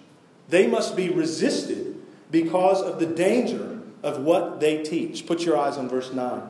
[0.48, 2.00] They must be resisted
[2.30, 5.26] because of the danger of what they teach.
[5.26, 6.42] Put your eyes on verse 9.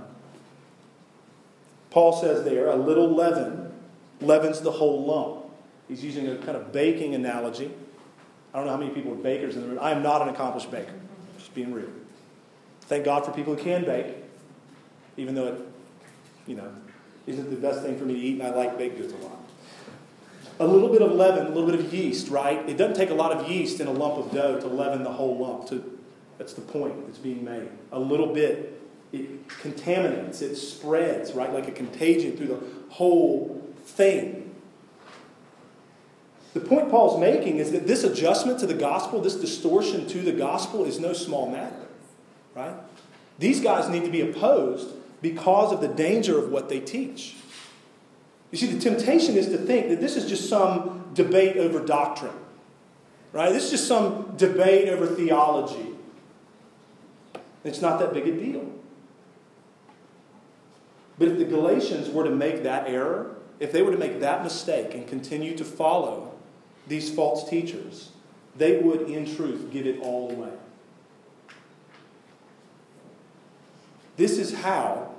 [1.90, 3.72] Paul says there, a little leaven
[4.20, 5.44] leavens the whole lump.
[5.88, 7.70] He's using a kind of baking analogy.
[8.54, 9.78] I don't know how many people are bakers in the room.
[9.80, 10.94] I am not an accomplished baker,
[11.38, 11.90] just being real.
[12.82, 14.14] Thank God for people who can bake,
[15.16, 15.60] even though it,
[16.46, 16.70] you know,
[17.26, 19.41] isn't the best thing for me to eat, and I like baked goods a lot.
[20.62, 22.56] A little bit of leaven, a little bit of yeast, right?
[22.68, 25.10] It doesn't take a lot of yeast in a lump of dough to leaven the
[25.10, 25.68] whole lump.
[25.70, 25.98] To,
[26.38, 27.68] that's the point that's being made.
[27.90, 28.80] A little bit,
[29.12, 31.52] it contaminates, it spreads, right?
[31.52, 34.54] Like a contagion through the whole thing.
[36.54, 40.32] The point Paul's making is that this adjustment to the gospel, this distortion to the
[40.32, 41.88] gospel, is no small matter.
[42.54, 42.74] Right?
[43.40, 47.34] These guys need to be opposed because of the danger of what they teach.
[48.52, 52.34] You see, the temptation is to think that this is just some debate over doctrine.
[53.32, 53.50] Right?
[53.50, 55.88] This is just some debate over theology.
[57.64, 58.70] It's not that big a deal.
[61.18, 64.42] But if the Galatians were to make that error, if they were to make that
[64.42, 66.34] mistake and continue to follow
[66.88, 68.10] these false teachers,
[68.56, 70.52] they would, in truth, give it all away.
[74.16, 75.14] This is how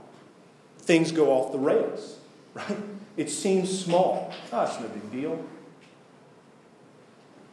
[0.78, 2.20] things go off the rails,
[2.54, 2.78] right?
[3.16, 4.34] It seems small.
[4.52, 5.44] Oh, it's no big deal.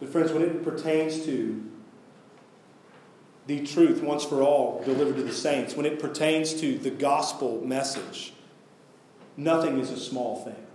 [0.01, 1.71] But, friends, when it pertains to
[3.47, 7.61] the truth once for all delivered to the saints, when it pertains to the gospel
[7.65, 8.33] message,
[9.37, 10.67] nothing is a small thing.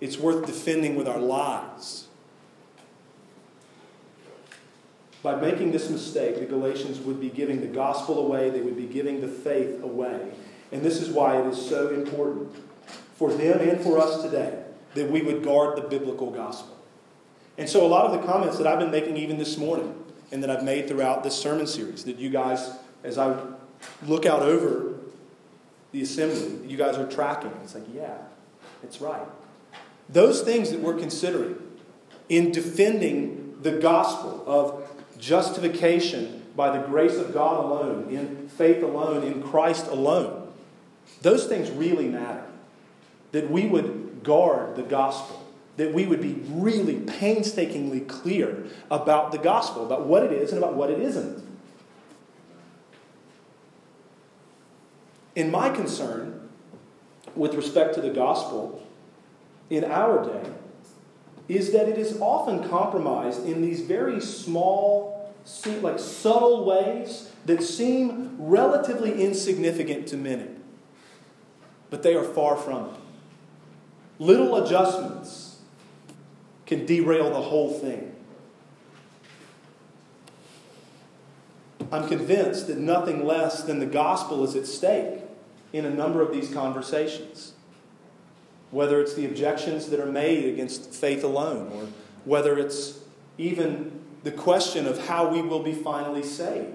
[0.00, 2.06] It's worth defending with our lives.
[5.22, 8.86] By making this mistake, the Galatians would be giving the gospel away, they would be
[8.86, 10.32] giving the faith away.
[10.70, 12.54] And this is why it is so important
[13.16, 14.62] for them and for us today
[14.94, 16.76] that we would guard the biblical gospel.
[17.58, 19.94] And so, a lot of the comments that I've been making even this morning
[20.30, 22.70] and that I've made throughout this sermon series, that you guys,
[23.02, 23.38] as I
[24.06, 24.94] look out over
[25.92, 27.52] the assembly, you guys are tracking.
[27.62, 28.18] It's like, yeah,
[28.82, 29.26] it's right.
[30.08, 31.56] Those things that we're considering
[32.28, 34.82] in defending the gospel of
[35.18, 40.52] justification by the grace of God alone, in faith alone, in Christ alone,
[41.22, 42.44] those things really matter.
[43.36, 45.46] That we would guard the gospel,
[45.76, 50.58] that we would be really painstakingly clear about the gospel, about what it is and
[50.58, 51.46] about what it isn't.
[55.34, 56.48] In my concern
[57.34, 58.82] with respect to the gospel
[59.68, 60.50] in our day
[61.46, 65.34] is that it is often compromised in these very small,
[65.82, 70.48] like subtle ways that seem relatively insignificant to many.
[71.90, 73.00] But they are far from it.
[74.18, 75.58] Little adjustments
[76.64, 78.14] can derail the whole thing.
[81.92, 85.20] I'm convinced that nothing less than the gospel is at stake
[85.72, 87.52] in a number of these conversations
[88.70, 91.86] whether it's the objections that are made against faith alone, or
[92.24, 92.98] whether it's
[93.38, 96.74] even the question of how we will be finally saved.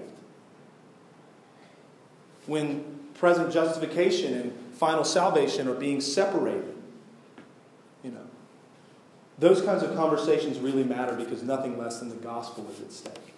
[2.46, 6.74] When present justification and final salvation are being separated,
[8.02, 8.26] you know,
[9.38, 13.34] those kinds of conversations really matter because nothing less than the gospel is at stake.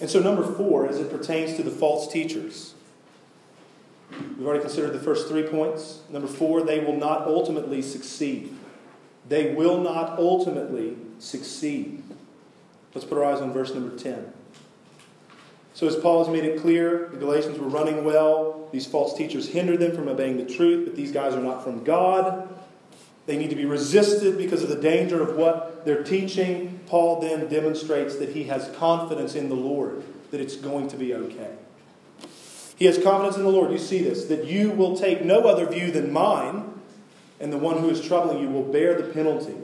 [0.00, 2.74] And so, number four, as it pertains to the false teachers,
[4.10, 6.00] We've already considered the first three points.
[6.10, 8.54] Number four, they will not ultimately succeed.
[9.28, 12.02] They will not ultimately succeed.
[12.94, 14.32] Let's put our eyes on verse number 10.
[15.74, 18.68] So, as Paul has made it clear, the Galatians were running well.
[18.72, 21.84] These false teachers hindered them from obeying the truth, but these guys are not from
[21.84, 22.48] God.
[23.28, 26.80] They need to be resisted because of the danger of what they're teaching.
[26.86, 31.14] Paul then demonstrates that he has confidence in the Lord that it's going to be
[31.14, 31.50] okay.
[32.76, 33.70] He has confidence in the Lord.
[33.70, 36.72] You see this, that you will take no other view than mine,
[37.38, 39.56] and the one who is troubling you will bear the penalty,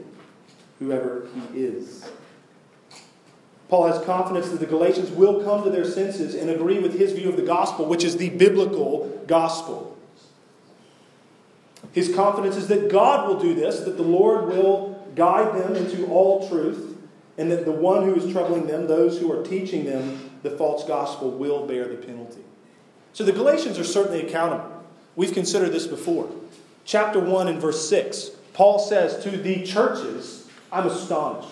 [0.77, 2.07] whoever he is.
[3.67, 7.13] Paul has confidence that the Galatians will come to their senses and agree with his
[7.13, 9.84] view of the gospel, which is the biblical gospel.
[11.91, 16.07] His confidence is that God will do this, that the Lord will guide them into
[16.07, 16.97] all truth,
[17.37, 20.85] and that the one who is troubling them, those who are teaching them the false
[20.85, 22.41] gospel, will bear the penalty.
[23.13, 24.83] So the Galatians are certainly accountable.
[25.15, 26.29] We've considered this before.
[26.83, 31.49] Chapter 1 and verse 6, Paul says to the churches, I'm astonished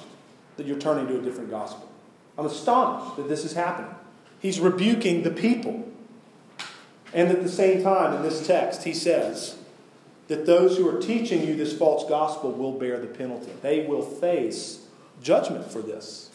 [0.57, 1.89] that you're turning to a different gospel.
[2.37, 3.93] I'm astonished that this is happening.
[4.39, 5.89] He's rebuking the people.
[7.13, 9.57] And at the same time, in this text, he says
[10.33, 13.51] that those who are teaching you this false gospel will bear the penalty.
[13.61, 14.87] They will face
[15.21, 16.31] judgment for this.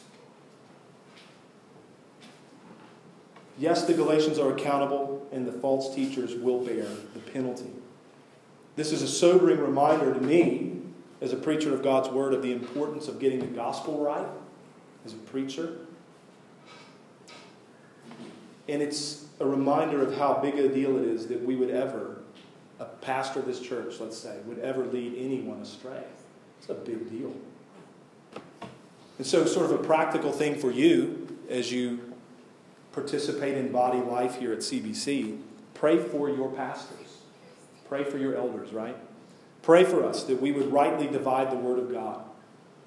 [3.58, 7.72] Yes, the Galatians are accountable, and the false teachers will bear the penalty.
[8.76, 10.80] This is a sobering reminder to me,
[11.20, 14.28] as a preacher of God's Word, of the importance of getting the gospel right
[15.04, 15.76] as a preacher.
[18.68, 22.17] And it's a reminder of how big a deal it is that we would ever,
[22.78, 26.02] a pastor of this church, let's say, would ever lead anyone astray.
[26.58, 27.34] It's a big deal.
[29.18, 32.14] And so, sort of a practical thing for you as you
[32.92, 35.40] participate in body life here at CBC,
[35.74, 37.18] pray for your pastors.
[37.88, 38.96] Pray for your elders, right?
[39.62, 42.22] Pray for us that we would rightly divide the Word of God,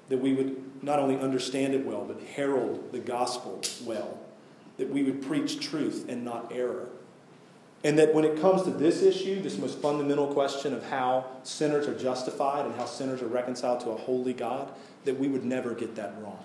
[0.08, 4.18] that we would not only understand it well, but herald the gospel well
[4.78, 6.88] that we would preach truth and not error.
[7.84, 11.88] And that when it comes to this issue, this most fundamental question of how sinners
[11.88, 14.68] are justified and how sinners are reconciled to a holy God,
[15.04, 16.44] that we would never get that wrong.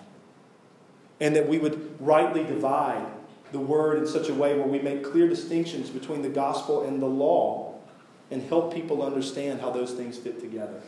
[1.20, 3.06] And that we would rightly divide
[3.52, 7.00] the word in such a way where we make clear distinctions between the gospel and
[7.00, 7.74] the law
[8.30, 10.80] and help people understand how those things fit together.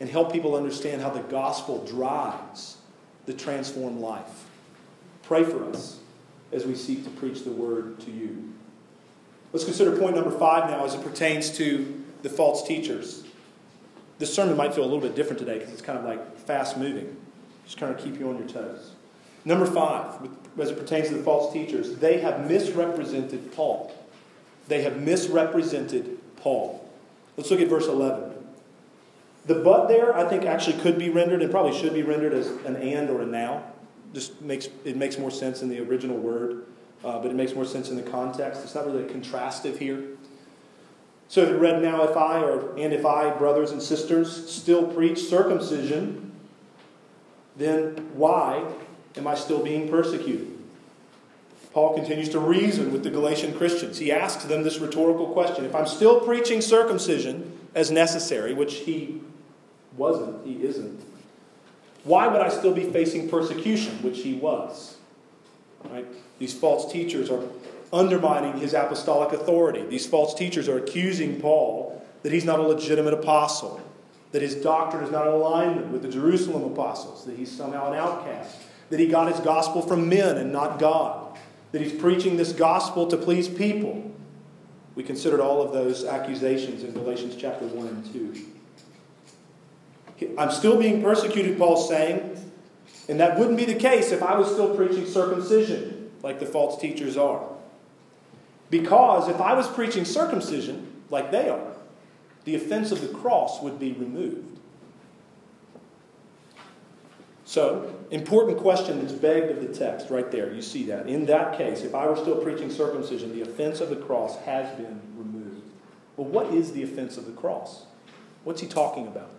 [0.00, 2.76] And help people understand how the gospel drives
[3.26, 4.44] the transformed life.
[5.22, 6.00] Pray for us
[6.52, 8.53] as we seek to preach the word to you.
[9.54, 13.22] Let's consider point number five now as it pertains to the false teachers.
[14.18, 16.76] This sermon might feel a little bit different today because it's kind of like fast
[16.76, 17.16] moving,
[17.64, 18.90] just kind of keep you on your toes.
[19.44, 20.28] Number five,
[20.58, 23.94] as it pertains to the false teachers, they have misrepresented Paul.
[24.66, 26.90] They have misrepresented Paul.
[27.36, 28.32] Let's look at verse 11.
[29.46, 32.48] The but there, I think, actually could be rendered and probably should be rendered as
[32.64, 33.62] an and or a now
[34.14, 36.64] just makes it makes more sense in the original word,
[37.04, 38.62] uh, but it makes more sense in the context.
[38.64, 40.02] It's not really contrastive here.
[41.28, 45.18] So if read now, if I or and if I, brothers and sisters, still preach
[45.18, 46.32] circumcision,
[47.56, 48.64] then why
[49.16, 50.50] am I still being persecuted?
[51.72, 53.98] Paul continues to reason with the Galatian Christians.
[53.98, 59.20] He asks them this rhetorical question If I'm still preaching circumcision as necessary, which he
[59.96, 61.00] wasn't, he isn't,
[62.04, 64.98] why would I still be facing persecution, which he was?
[65.90, 66.06] Right?
[66.38, 67.42] These false teachers are
[67.92, 69.82] undermining his apostolic authority.
[69.86, 73.80] These false teachers are accusing Paul that he's not a legitimate apostle,
[74.32, 77.98] that his doctrine is not in alignment with the Jerusalem apostles, that he's somehow an
[77.98, 78.56] outcast,
[78.90, 81.38] that he got his gospel from men and not God,
[81.72, 84.10] that he's preaching this gospel to please people.
[84.94, 88.12] We considered all of those accusations in Galatians chapter 1 and
[90.18, 90.34] 2.
[90.38, 92.33] I'm still being persecuted, Paul's saying.
[93.08, 96.80] And that wouldn't be the case if I was still preaching circumcision, like the false
[96.80, 97.46] teachers are.
[98.70, 101.72] Because if I was preaching circumcision, like they are,
[102.44, 104.58] the offense of the cross would be removed.
[107.44, 110.52] So, important question that's begged of the text right there.
[110.52, 111.08] You see that.
[111.08, 114.74] In that case, if I were still preaching circumcision, the offense of the cross has
[114.76, 115.62] been removed.
[116.16, 117.84] Well, what is the offense of the cross?
[118.44, 119.30] What's he talking about?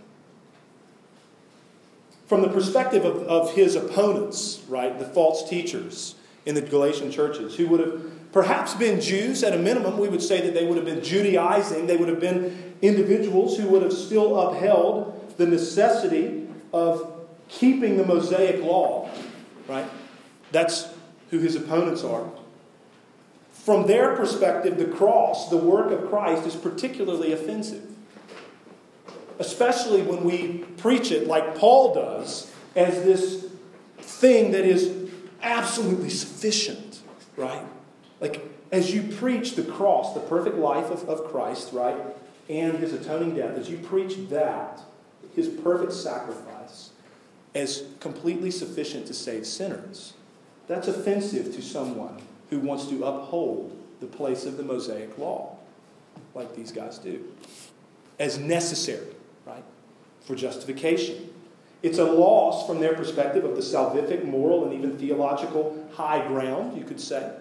[2.27, 6.15] From the perspective of, of his opponents, right, the false teachers
[6.45, 10.21] in the Galatian churches, who would have perhaps been Jews at a minimum, we would
[10.21, 13.93] say that they would have been Judaizing, they would have been individuals who would have
[13.93, 19.09] still upheld the necessity of keeping the Mosaic law,
[19.67, 19.89] right?
[20.51, 20.89] That's
[21.29, 22.29] who his opponents are.
[23.51, 27.94] From their perspective, the cross, the work of Christ, is particularly offensive
[29.39, 33.47] especially when we preach it like Paul does, as this
[33.97, 35.09] thing that is
[35.41, 37.01] absolutely sufficient,
[37.37, 37.65] right?
[38.19, 41.97] Like, as you preach the cross, the perfect life of, of Christ, right,
[42.49, 44.81] and his atoning death, as you preach that,
[45.35, 46.91] his perfect sacrifice,
[47.53, 50.13] as completely sufficient to save sinners,
[50.67, 55.57] That's offensive to someone who wants to uphold the place of the Mosaic law,
[56.33, 57.23] like these guys do,
[58.19, 59.15] as necessary,
[59.45, 59.63] right,
[60.21, 61.29] for justification.
[61.83, 66.77] It's a loss from their perspective of the salvific, moral, and even theological high ground,
[66.77, 67.31] you could say.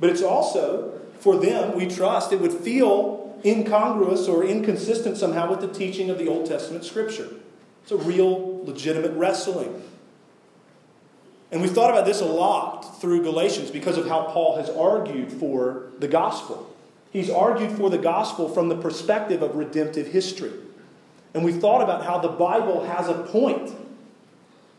[0.00, 5.60] But it's also, for them, we trust, it would feel incongruous or inconsistent somehow with
[5.60, 7.28] the teaching of the Old Testament Scripture.
[7.82, 9.82] It's a real, legitimate wrestling.
[11.52, 15.30] And we've thought about this a lot through Galatians because of how Paul has argued
[15.30, 16.74] for the gospel.
[17.12, 20.50] He's argued for the gospel from the perspective of redemptive history.
[21.34, 23.72] And we've thought about how the Bible has a point,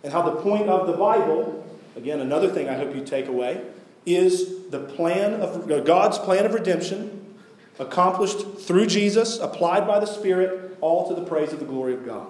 [0.03, 3.62] and how the point of the Bible, again, another thing I hope you take away,
[4.06, 7.36] is the plan of uh, God's plan of redemption,
[7.78, 12.06] accomplished through Jesus, applied by the Spirit, all to the praise of the glory of
[12.06, 12.28] God.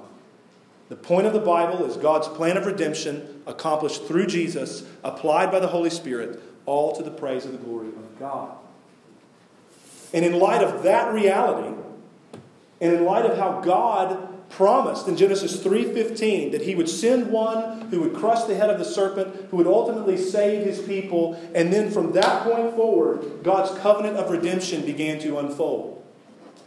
[0.90, 5.60] The point of the Bible is God's plan of redemption, accomplished through Jesus, applied by
[5.60, 8.52] the Holy Spirit, all to the praise of the glory of God.
[10.14, 11.76] And in light of that reality,
[12.82, 17.82] and in light of how God promised in Genesis 3:15 that he would send one
[17.90, 21.74] who would crush the head of the serpent, who would ultimately save his people, and
[21.74, 26.02] then from that point forward, God's covenant of redemption began to unfold.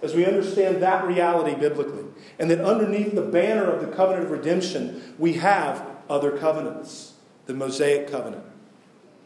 [0.03, 2.05] As we understand that reality biblically,
[2.39, 7.15] and that underneath the banner of the covenant of redemption, we have other covenants.
[7.47, 8.45] The Mosaic covenant,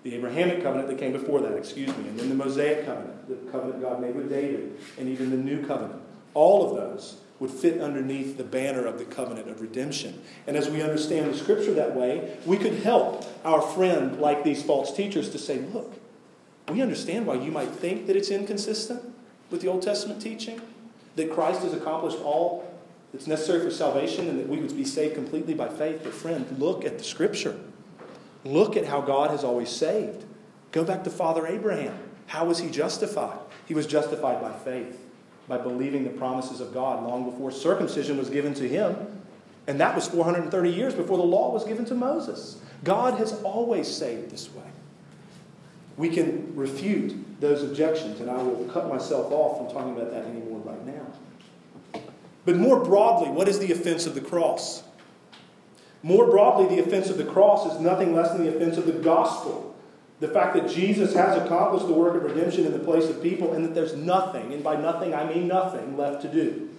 [0.05, 3.51] the Abrahamic covenant that came before that, excuse me, and then the Mosaic covenant, the
[3.51, 6.01] covenant God made with David, and even the new covenant.
[6.35, 10.23] All of those would fit underneath the banner of the covenant of redemption.
[10.47, 14.63] And as we understand the scripture that way, we could help our friend, like these
[14.63, 15.93] false teachers, to say, look,
[16.69, 19.03] we understand why you might think that it's inconsistent
[19.51, 20.61] with the Old Testament teaching,
[21.17, 22.73] that Christ has accomplished all
[23.13, 26.03] that's necessary for salvation and that we would be saved completely by faith.
[26.05, 27.59] But, friend, look at the scripture.
[28.45, 30.25] Look at how God has always saved.
[30.71, 31.99] Go back to Father Abraham.
[32.29, 33.41] How was he justified?
[33.67, 35.02] He was justified by faith
[35.49, 38.97] by believing the promises of God long before circumcision was given to him.
[39.67, 42.61] And that was 430 years before the law was given to Moses.
[42.85, 44.63] God has always saved this way.
[45.97, 50.25] We can refute those objections, and I will cut myself off from talking about that
[50.25, 52.03] anymore right now.
[52.45, 54.83] But more broadly, what is the offense of the cross?
[56.03, 58.93] More broadly, the offense of the cross is nothing less than the offense of the
[58.93, 59.72] gospel.
[60.23, 63.55] The fact that Jesus has accomplished the work of redemption in the place of people
[63.55, 66.71] and that there's nothing, and by nothing I mean nothing, left to do.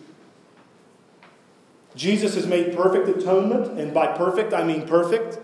[1.94, 5.40] Jesus has made perfect atonement, and by perfect I mean perfect.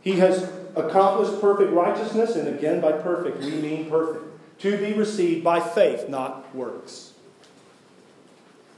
[0.00, 4.24] He has accomplished perfect righteousness, and again by perfect we mean perfect.
[4.60, 7.12] To be received by faith, not works.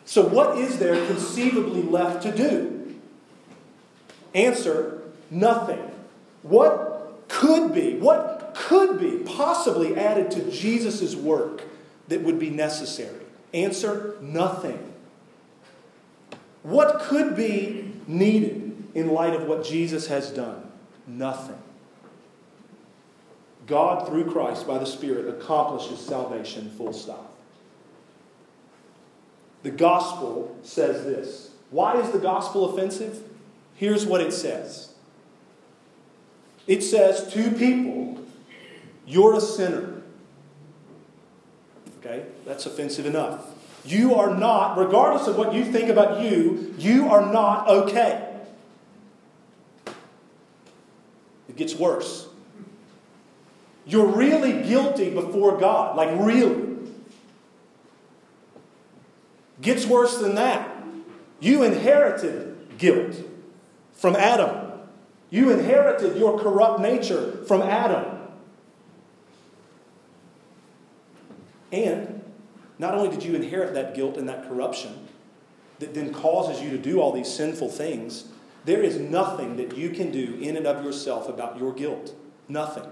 [0.04, 2.96] So, what is there conceivably left to do?
[4.34, 5.92] Answer nothing.
[6.42, 6.95] What
[7.28, 11.62] could be, what could be possibly added to Jesus' work
[12.08, 13.24] that would be necessary?
[13.52, 14.92] Answer nothing.
[16.62, 20.70] What could be needed in light of what Jesus has done?
[21.06, 21.58] Nothing.
[23.66, 27.34] God, through Christ, by the Spirit, accomplishes salvation, full stop.
[29.62, 31.50] The gospel says this.
[31.70, 33.22] Why is the gospel offensive?
[33.74, 34.94] Here's what it says
[36.66, 38.24] it says to people,
[39.06, 40.02] You're a sinner.
[41.98, 42.24] Okay?
[42.44, 43.44] That's offensive enough.
[43.84, 48.22] You are not, regardless of what you think about you, you are not okay.
[51.48, 52.28] It gets worse.
[53.86, 55.96] You're really guilty before God.
[55.96, 56.76] Like, really.
[59.62, 60.68] Gets worse than that.
[61.38, 63.16] You inherited guilt
[63.94, 64.65] from Adam.
[65.30, 68.04] You inherited your corrupt nature from Adam.
[71.72, 72.22] And
[72.78, 75.08] not only did you inherit that guilt and that corruption
[75.78, 78.28] that then causes you to do all these sinful things,
[78.64, 82.14] there is nothing that you can do in and of yourself about your guilt.
[82.48, 82.86] Nothing.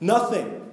[0.00, 0.70] Nothing.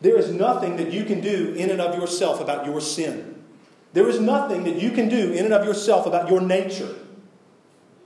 [0.00, 3.42] There is nothing that you can do in and of yourself about your sin.
[3.94, 6.94] There is nothing that you can do in and of yourself about your nature.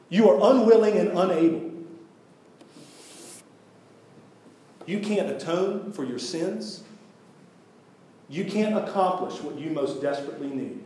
[0.09, 1.70] You are unwilling and unable.
[4.86, 6.82] You can't atone for your sins.
[8.30, 10.82] You can't accomplish what you most desperately need.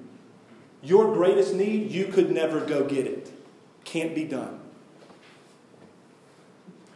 [0.82, 3.30] Your greatest need, you could never go get it.
[3.84, 4.58] Can't be done.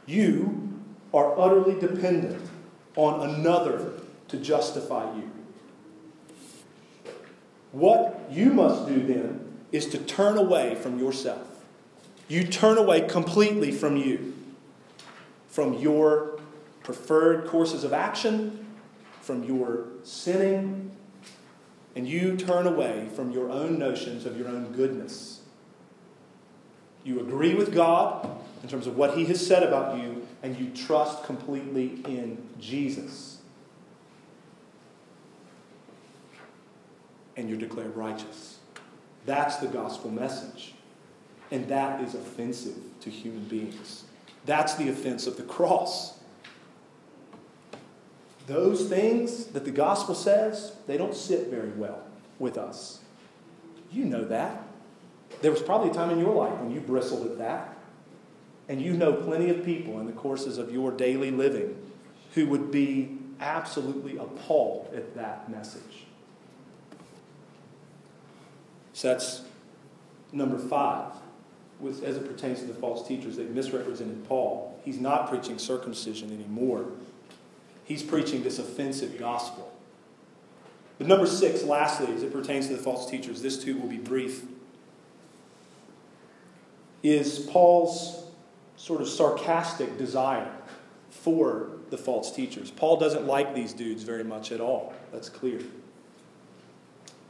[0.06, 0.80] You
[1.14, 2.42] are utterly dependent
[2.96, 3.92] on another
[4.28, 5.30] to justify you.
[7.72, 11.55] What you must do then is to turn away from yourself.
[12.28, 14.34] You turn away completely from you.
[15.56, 16.38] from your
[16.82, 18.66] preferred courses of action,
[19.22, 20.94] from your sinning,
[21.94, 25.40] and you turn away from your own notions of your own goodness.
[27.04, 28.28] You agree with God
[28.62, 33.38] in terms of what He has said about you, and you trust completely in Jesus.
[37.34, 38.58] And you're declared righteous.
[39.24, 40.74] That's the gospel message.
[41.50, 44.04] And that is offensive to human beings.
[44.44, 46.18] That's the offense of the cross.
[48.46, 52.02] Those things that the gospel says, they don't sit very well
[52.38, 53.00] with us.
[53.90, 54.62] You know that.
[55.42, 57.76] There was probably a time in your life when you bristled at that.
[58.68, 61.76] And you know plenty of people in the courses of your daily living
[62.34, 66.06] who would be absolutely appalled at that message.
[68.92, 69.42] So that's
[70.32, 71.12] number five,
[71.80, 73.36] with, as it pertains to the false teachers.
[73.36, 74.78] They've misrepresented Paul.
[74.84, 76.86] He's not preaching circumcision anymore,
[77.84, 79.72] he's preaching this offensive gospel.
[80.98, 83.98] But number six, lastly, as it pertains to the false teachers, this too will be
[83.98, 84.44] brief,
[87.02, 88.24] is Paul's
[88.76, 90.50] sort of sarcastic desire
[91.10, 92.70] for the false teachers.
[92.70, 94.94] Paul doesn't like these dudes very much at all.
[95.12, 95.60] That's clear.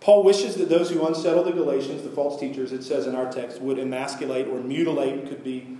[0.06, 3.28] Paul wishes that those who unsettle the Galatians, the false teachers, it says in our
[3.28, 5.76] text, would emasculate or mutilate, could be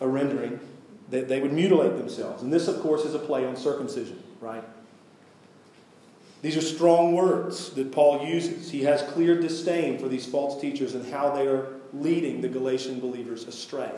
[0.00, 0.58] a rendering,
[1.10, 2.42] that they would mutilate themselves.
[2.42, 4.64] And this, of course, is a play on circumcision, right?
[6.42, 8.72] These are strong words that Paul uses.
[8.72, 12.98] He has clear disdain for these false teachers and how they are leading the Galatian
[12.98, 13.92] believers astray.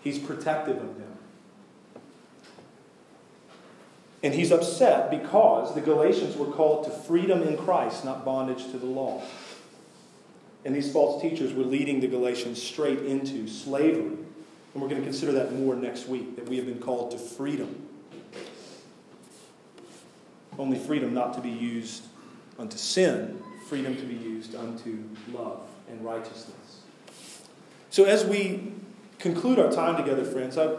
[0.00, 1.18] He's protective of them.
[4.22, 8.78] And he's upset because the Galatians were called to freedom in Christ, not bondage to
[8.78, 9.22] the law.
[10.64, 14.16] And these false teachers were leading the Galatians straight into slavery.
[14.74, 17.18] And we're going to consider that more next week, that we have been called to
[17.18, 17.86] freedom.
[20.58, 22.04] Only freedom not to be used
[22.58, 26.80] unto sin, freedom to be used unto love and righteousness.
[27.90, 28.72] So as we
[29.20, 30.76] conclude our time together, friends, I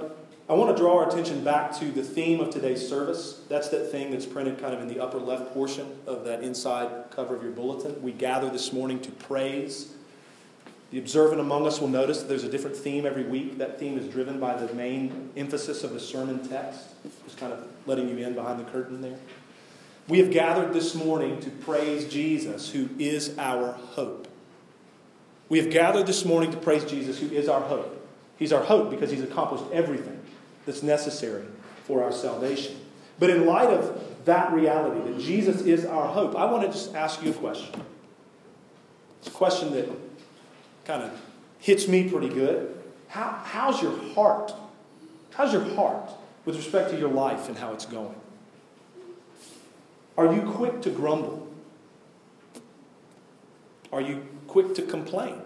[0.50, 3.40] I want to draw our attention back to the theme of today's service.
[3.50, 7.12] That's that thing that's printed kind of in the upper left portion of that inside
[7.12, 8.02] cover of your bulletin.
[8.02, 9.94] We gather this morning to praise.
[10.90, 13.60] The observant among us will notice that there's a different theme every week.
[13.60, 16.88] That theme is driven by the main emphasis of the sermon text,
[17.26, 19.20] just kind of letting you in behind the curtain there.
[20.08, 24.28] We have gathered this morning to praise Jesus, who is our hope.
[25.48, 28.04] We have gathered this morning to praise Jesus, who is our hope.
[28.40, 30.19] He's our hope because he's accomplished everything
[30.70, 31.46] that's necessary
[31.86, 32.76] for our salvation.
[33.18, 36.94] But in light of that reality, that Jesus is our hope, I want to just
[36.94, 37.82] ask you a question.
[39.18, 39.90] It's a question that
[40.86, 41.20] kind of
[41.58, 42.78] hits me pretty good.
[43.08, 44.54] How, how's your heart?
[45.32, 46.12] How's your heart
[46.46, 48.16] with respect to your life and how it's going?
[50.20, 51.48] Are you quick to grumble?
[53.92, 55.42] Are you quick to complain?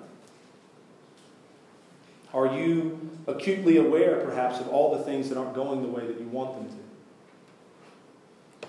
[2.34, 6.20] Are you acutely aware, perhaps, of all the things that aren't going the way that
[6.20, 8.68] you want them to?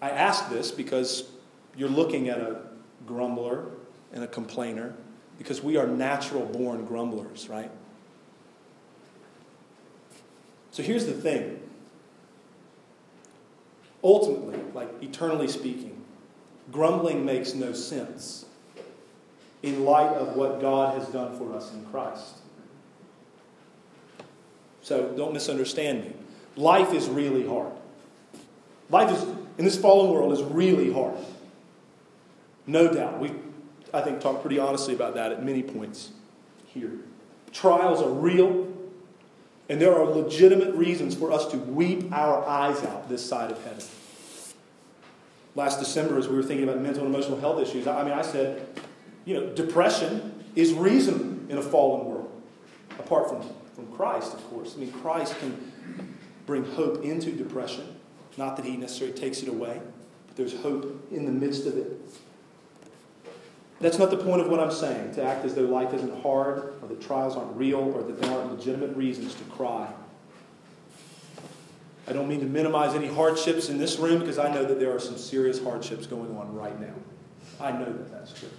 [0.00, 1.28] I ask this because
[1.76, 2.62] you're looking at a
[3.06, 3.66] grumbler
[4.12, 4.94] and a complainer
[5.38, 7.70] because we are natural born grumblers, right?
[10.70, 11.60] So here's the thing.
[14.02, 16.02] Ultimately, like eternally speaking,
[16.72, 18.46] grumbling makes no sense
[19.62, 22.36] in light of what God has done for us in Christ.
[24.84, 26.12] So don't misunderstand me.
[26.56, 27.72] Life is really hard.
[28.90, 29.22] Life is,
[29.56, 31.16] in this fallen world, is really hard.
[32.66, 33.18] No doubt.
[33.18, 33.32] We,
[33.94, 36.10] I think, talked pretty honestly about that at many points
[36.66, 36.92] here.
[37.50, 38.68] Trials are real,
[39.70, 43.64] and there are legitimate reasons for us to weep our eyes out this side of
[43.64, 43.84] heaven.
[45.54, 48.22] Last December, as we were thinking about mental and emotional health issues, I mean, I
[48.22, 48.66] said,
[49.24, 52.30] you know, depression is reason in a fallen world,
[52.98, 53.40] apart from
[53.84, 54.74] from Christ, of course.
[54.76, 56.14] I mean, Christ can
[56.46, 57.86] bring hope into depression.
[58.36, 59.80] Not that he necessarily takes it away,
[60.26, 62.00] but there's hope in the midst of it.
[63.80, 66.74] That's not the point of what I'm saying, to act as though life isn't hard,
[66.80, 69.88] or that trials aren't real, or that there aren't legitimate reasons to cry.
[72.06, 74.94] I don't mean to minimize any hardships in this room because I know that there
[74.94, 76.94] are some serious hardships going on right now.
[77.60, 78.50] I know that that's true.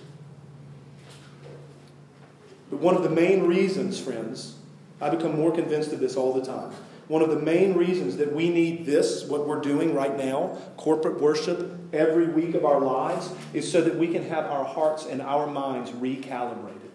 [2.71, 4.55] But one of the main reasons, friends,
[5.01, 6.71] I become more convinced of this all the time.
[7.07, 11.21] One of the main reasons that we need this, what we're doing right now, corporate
[11.21, 15.21] worship every week of our lives, is so that we can have our hearts and
[15.21, 16.89] our minds recalibrated.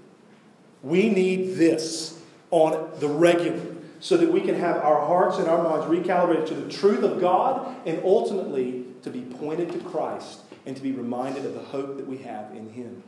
[0.82, 2.20] We need this
[2.50, 6.54] on the regular so that we can have our hearts and our minds recalibrated to
[6.54, 11.44] the truth of God and ultimately to be pointed to Christ and to be reminded
[11.44, 13.02] of the hope that we have in Him.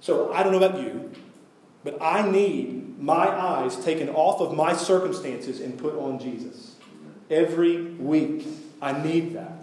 [0.00, 1.12] So I don't know about you,
[1.86, 6.74] but I need my eyes taken off of my circumstances and put on Jesus.
[7.30, 8.44] Every week,
[8.82, 9.62] I need that.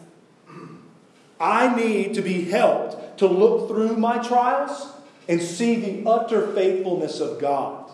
[1.38, 4.94] I need to be helped to look through my trials
[5.28, 7.92] and see the utter faithfulness of God.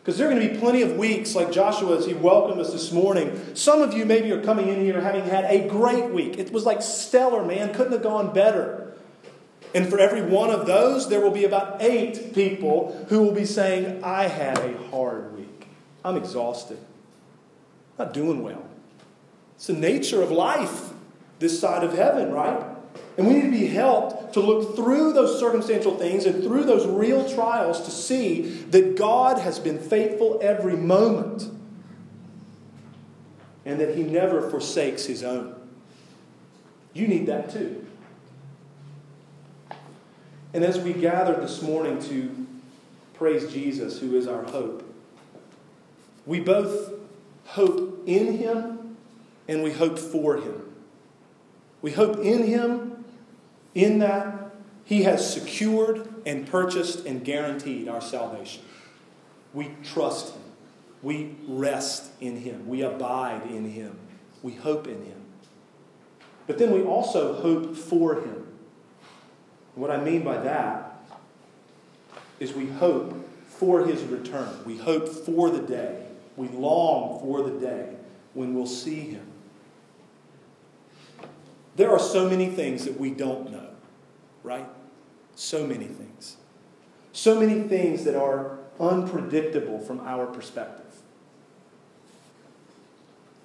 [0.00, 2.72] Because there are going to be plenty of weeks, like Joshua as he welcomed us
[2.72, 3.54] this morning.
[3.54, 6.36] Some of you maybe are coming in here having had a great week.
[6.36, 7.72] It was like stellar, man.
[7.72, 8.81] Couldn't have gone better.
[9.74, 13.46] And for every one of those, there will be about eight people who will be
[13.46, 15.66] saying, I had a hard week.
[16.04, 16.78] I'm exhausted.
[17.98, 18.64] Not doing well.
[19.56, 20.92] It's the nature of life
[21.42, 22.64] this side of heaven, right?
[23.18, 26.86] And we need to be helped to look through those circumstantial things and through those
[26.86, 31.50] real trials to see that God has been faithful every moment
[33.66, 35.54] and that He never forsakes His own.
[36.94, 37.86] You need that too.
[40.54, 42.46] And as we gather this morning to
[43.14, 44.84] praise Jesus, who is our hope,
[46.26, 46.92] we both
[47.46, 48.96] hope in Him
[49.48, 50.62] and we hope for Him.
[51.80, 53.04] We hope in Him,
[53.74, 54.52] in that
[54.84, 58.62] He has secured and purchased and guaranteed our salvation.
[59.54, 60.42] We trust Him.
[61.02, 62.68] We rest in Him.
[62.68, 63.96] We abide in Him.
[64.42, 65.22] We hope in Him.
[66.46, 68.46] But then we also hope for Him.
[69.74, 71.02] What I mean by that
[72.38, 73.14] is we hope
[73.46, 74.48] for His return.
[74.64, 76.06] We hope for the day.
[76.36, 77.94] We long for the day
[78.34, 79.26] when we'll see Him.
[81.76, 83.68] There are so many things that we don't know,
[84.42, 84.66] right?
[85.34, 86.36] So many things.
[87.12, 90.84] So many things that are unpredictable from our perspective.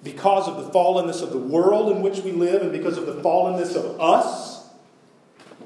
[0.02, 3.14] Because of the fallenness of the world in which we live and because of the
[3.14, 4.57] fallenness of us,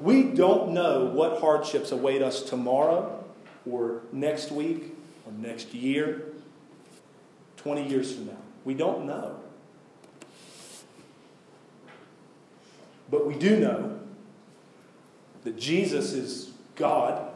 [0.03, 3.25] we don't know what hardships await us tomorrow
[3.71, 4.95] or next week
[5.25, 6.25] or next year,
[7.59, 8.37] 20 years from now.
[8.65, 9.39] We don't know.
[13.09, 14.01] But we do know
[15.45, 17.31] that Jesus is God.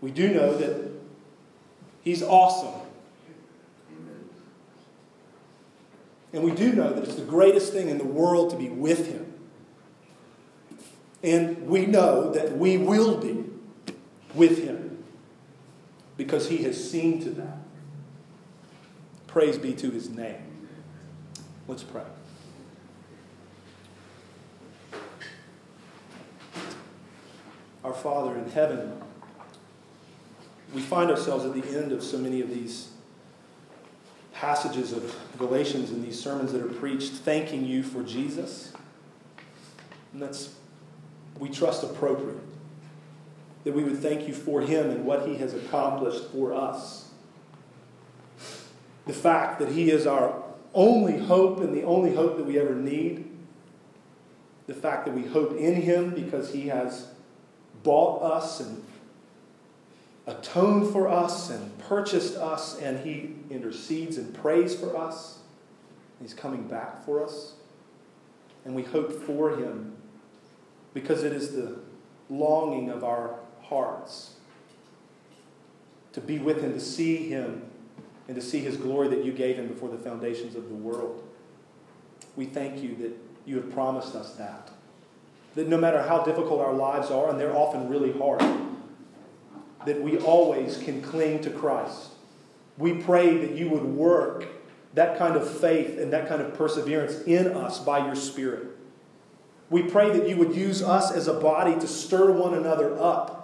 [0.00, 0.90] We do know that
[2.02, 2.80] He's awesome.
[6.32, 9.06] And we do know that it's the greatest thing in the world to be with
[9.06, 9.25] Him.
[11.26, 13.44] And we know that we will be
[14.34, 15.02] with Him
[16.16, 17.58] because He has seen to that.
[19.26, 20.68] Praise be to His name.
[21.68, 22.04] Let's pray.
[27.86, 29.00] our Father in heaven,
[30.74, 32.90] we find ourselves at the end of so many of these
[34.32, 38.72] passages of Galatians and these sermons that are preached, thanking you for Jesus.
[40.12, 40.56] And that's,
[41.38, 42.38] we trust, appropriate.
[43.64, 47.10] That we would thank you for him and what he has accomplished for us.
[49.06, 50.42] The fact that he is our
[50.74, 53.28] only hope and the only hope that we ever need.
[54.66, 57.08] The fact that we hope in him because he has
[57.82, 58.82] bought us and
[60.26, 65.38] atoned for us and purchased us, and He intercedes and prays for us.
[66.20, 67.54] He's coming back for us.
[68.64, 69.95] And we hope for Him
[70.96, 71.76] because it is the
[72.30, 73.34] longing of our
[73.64, 74.36] hearts
[76.14, 77.64] to be with Him, to see Him,
[78.28, 81.22] and to see His glory that you gave Him before the foundations of the world.
[82.34, 83.12] We thank you that
[83.44, 84.70] you have promised us that.
[85.54, 88.42] That no matter how difficult our lives are, and they're often really hard,
[89.84, 92.08] that we always can cling to Christ.
[92.78, 94.46] We pray that you would work
[94.94, 98.75] that kind of faith and that kind of perseverance in us by your Spirit.
[99.68, 103.36] We pray that you would use us as a body to stir one another up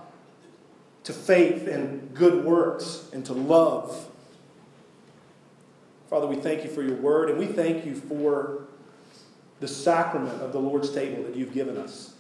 [1.05, 4.09] to faith and good works and to love.
[6.09, 8.67] Father, we thank you for your word and we thank you for
[9.61, 12.15] the sacrament of the Lord's table that you've given us.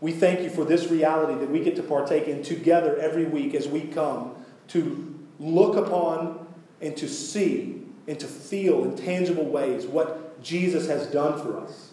[0.00, 3.54] We thank you for this reality that we get to partake in together every week
[3.54, 4.34] as we come
[4.68, 6.46] to look upon
[6.80, 11.87] and to see and to feel in tangible ways what Jesus has done for us.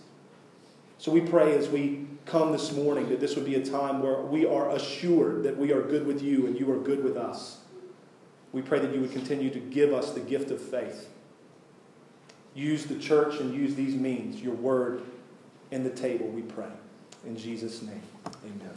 [1.06, 4.22] So we pray as we come this morning that this would be a time where
[4.22, 7.60] we are assured that we are good with you and you are good with us.
[8.52, 11.10] We pray that you would continue to give us the gift of faith
[12.56, 15.04] Use the church and use these means, your word
[15.72, 16.72] and the table, we pray.
[17.26, 18.02] In Jesus' name,
[18.44, 18.72] amen.